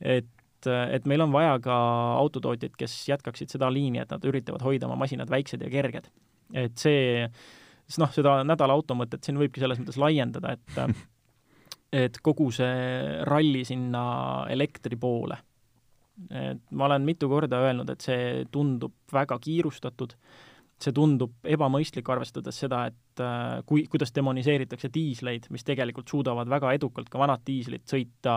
et 0.00 0.28
et, 0.60 0.68
et 0.96 1.06
meil 1.08 1.24
on 1.24 1.32
vaja 1.32 1.56
ka 1.62 1.76
autotootjaid, 2.20 2.74
kes 2.78 2.96
jätkaksid 3.08 3.52
seda 3.52 3.70
liini, 3.72 4.00
et 4.02 4.10
nad 4.12 4.24
üritavad 4.24 4.62
hoida 4.64 4.88
oma 4.88 4.98
masinad 5.00 5.30
väiksed 5.30 5.62
ja 5.62 5.70
kerged. 5.72 6.10
et 6.54 6.76
see, 6.78 7.28
noh, 7.98 8.10
seda 8.12 8.40
nädala 8.44 8.74
auto 8.74 8.96
mõtet 8.98 9.24
siin 9.24 9.38
võibki 9.38 9.62
selles 9.62 9.78
mõttes 9.78 9.98
laiendada, 10.00 10.56
et 10.58 10.80
et 11.92 12.20
kogu 12.22 12.50
see 12.54 13.22
ralli 13.26 13.64
sinna 13.66 14.46
elektri 14.50 14.96
poole. 14.96 15.38
et 16.30 16.60
ma 16.76 16.84
olen 16.84 17.02
mitu 17.02 17.28
korda 17.28 17.62
öelnud, 17.64 17.90
et 17.90 18.00
see 18.04 18.44
tundub 18.52 18.92
väga 19.12 19.38
kiirustatud 19.40 20.12
see 20.80 20.94
tundub 20.96 21.44
ebamõistlik, 21.44 22.08
arvestades 22.12 22.56
seda, 22.62 22.84
et 22.88 23.22
äh, 23.22 23.60
kui, 23.68 23.84
kuidas 23.90 24.14
demoniseeritakse 24.16 24.90
diisleid, 24.92 25.50
mis 25.52 25.64
tegelikult 25.66 26.08
suudavad 26.08 26.48
väga 26.48 26.72
edukalt 26.78 27.10
ka 27.12 27.20
vanad 27.20 27.44
diislid 27.46 27.84
sõita 27.88 28.34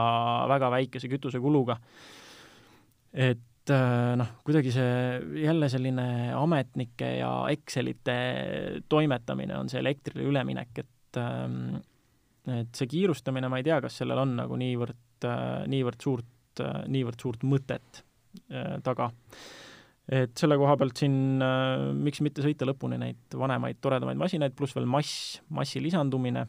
väga 0.51 0.71
väikese 0.73 1.11
kütusekuluga. 1.11 1.77
et 3.13 3.71
äh, 3.71 4.11
noh, 4.19 4.35
kuidagi 4.43 4.73
see 4.75 5.43
jälle 5.45 5.69
selline 5.71 6.33
ametnike 6.35 7.15
ja 7.21 7.31
Excelite 7.53 8.17
toimetamine 8.89 9.57
on 9.57 9.71
see 9.71 9.79
elektrile 9.79 10.27
üleminek, 10.27 10.83
et 10.83 11.21
ähm, 11.21 11.77
et 12.51 12.71
see 12.75 12.89
kiirustamine, 12.91 13.49
ma 13.51 13.59
ei 13.61 13.67
tea, 13.67 13.79
kas 13.83 13.99
sellel 14.01 14.23
on 14.23 14.37
nagu 14.41 14.57
niivõrd, 14.59 15.27
äh, 15.29 15.67
niivõrd 15.71 16.01
suurt, 16.03 16.63
niivõrd 16.91 17.21
suurt 17.23 17.45
mõtet 17.49 18.03
taga. 18.85 19.07
Et 20.11 20.33
selle 20.35 20.57
koha 20.59 20.75
pealt 20.79 20.99
siin 20.99 21.39
äh, 21.41 21.85
miks 21.95 22.19
mitte 22.25 22.43
sõita 22.43 22.67
lõpuni 22.67 22.97
neid 22.99 23.37
vanemaid 23.39 23.79
toredamaid 23.81 24.19
masinaid, 24.19 24.55
pluss 24.57 24.75
veel 24.75 24.89
mass, 24.89 25.37
massi 25.53 25.79
lisandumine 25.79 26.43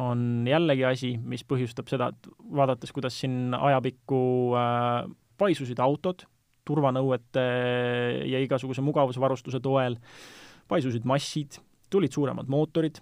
on 0.00 0.46
jällegi 0.48 0.84
asi, 0.88 1.10
mis 1.20 1.44
põhjustab 1.46 1.90
seda, 1.90 2.08
et 2.10 2.30
vaadates, 2.56 2.92
kuidas 2.96 3.18
siin 3.20 3.54
ajapikku 3.54 4.20
äh, 4.56 5.04
paisusid 5.36 5.80
autod 5.84 6.24
turvanõuete 6.66 7.44
ja 8.26 8.40
igasuguse 8.42 8.82
mugavusvarustuse 8.82 9.60
toel, 9.62 10.00
paisusid 10.66 11.04
massid, 11.06 11.60
tulid 11.92 12.16
suuremad 12.16 12.48
mootorid, 12.50 12.98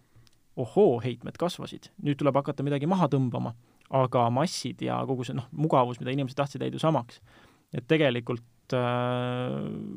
ohoo, 0.61 0.99
heitmed 1.03 1.39
kasvasid, 1.41 1.91
nüüd 2.07 2.19
tuleb 2.21 2.37
hakata 2.39 2.65
midagi 2.67 2.89
maha 2.91 3.09
tõmbama, 3.11 3.55
aga 3.95 4.29
massid 4.33 4.83
ja 4.85 5.01
kogu 5.09 5.27
see 5.27 5.37
noh, 5.37 5.49
mugavus, 5.53 5.99
mida 6.01 6.15
inimesed 6.15 6.39
tahtsid, 6.39 6.63
jäid 6.65 6.77
ju 6.77 6.83
samaks. 6.83 7.21
et 7.75 7.87
tegelikult 7.91 8.75
äh, 8.79 9.57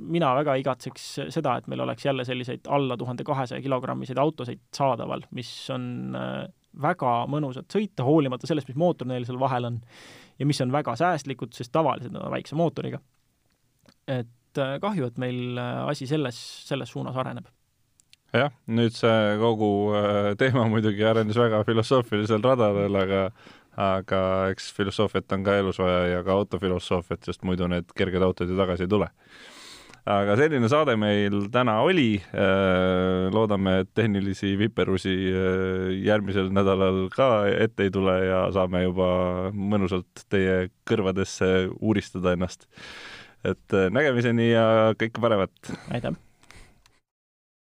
mina 0.10 0.32
väga 0.40 0.56
igatseks 0.58 1.04
seda, 1.34 1.58
et 1.58 1.68
meil 1.70 1.84
oleks 1.86 2.06
jälle 2.06 2.26
selliseid 2.26 2.66
alla 2.74 2.98
tuhande 2.98 3.24
kahesaja 3.24 3.62
kilogrammiseid 3.62 4.18
autosid 4.18 4.64
saadaval, 4.74 5.22
mis 5.38 5.52
on 5.74 6.16
äh, 6.18 6.48
väga 6.82 7.12
mõnusad 7.30 7.70
sõita, 7.74 8.06
hoolimata 8.08 8.50
sellest, 8.50 8.70
mis 8.72 8.80
mootor 8.80 9.08
neil 9.10 9.26
seal 9.26 9.40
vahel 9.40 9.70
on 9.70 9.78
ja 10.40 10.46
mis 10.46 10.62
on 10.62 10.74
väga 10.74 10.96
säästlikud, 10.98 11.54
sest 11.54 11.72
tavaliselt 11.74 12.14
nad 12.14 12.26
on 12.26 12.34
väikse 12.34 12.58
mootoriga. 12.58 13.00
et 14.08 14.58
äh, 14.58 14.80
kahju, 14.82 15.06
et 15.06 15.22
meil 15.22 15.58
äh, 15.58 15.86
asi 15.88 16.08
selles, 16.08 16.42
selles 16.68 16.90
suunas 16.90 17.18
areneb 17.18 17.46
jah, 18.38 18.54
nüüd 18.70 18.96
see 18.96 19.38
kogu 19.42 19.70
äh, 19.98 20.32
teema 20.40 20.68
muidugi 20.72 21.06
arenes 21.08 21.38
väga 21.40 21.64
filosoofilisel 21.68 22.44
radadel, 22.44 22.98
aga 23.02 23.28
aga 23.78 24.22
eks 24.50 24.72
filosoofiat 24.74 25.36
on 25.36 25.44
ka 25.46 25.60
elus 25.62 25.78
vaja 25.78 26.00
ja 26.16 26.24
ka 26.26 26.34
autofilosoofiat, 26.34 27.22
sest 27.28 27.46
muidu 27.46 27.68
need 27.70 27.94
kerged 27.98 28.26
autod 28.26 28.50
ju 28.50 28.58
tagasi 28.58 28.88
ei 28.88 28.92
tule. 28.94 29.12
aga 30.08 30.38
selline 30.40 30.70
saade 30.72 30.96
meil 30.98 31.50
täna 31.52 31.82
oli. 31.84 32.22
Äh, 32.32 33.28
loodame, 33.34 33.82
et 33.84 33.90
tehnilisi 33.94 34.56
viperusi 34.58 35.16
äh, 35.30 35.90
järgmisel 36.08 36.50
nädalal 36.56 37.06
ka 37.14 37.46
ette 37.52 37.86
ei 37.86 37.94
tule 37.94 38.18
ja 38.26 38.46
saame 38.56 38.86
juba 38.88 39.10
mõnusalt 39.54 40.26
teie 40.32 40.70
kõrvadesse 40.90 41.68
uuristada 41.78 42.34
ennast. 42.34 42.70
et 43.46 43.82
nägemiseni 43.94 44.54
ja 44.56 44.96
kõike 44.98 45.22
paremat! 45.22 45.76
aitäh! 45.94 46.27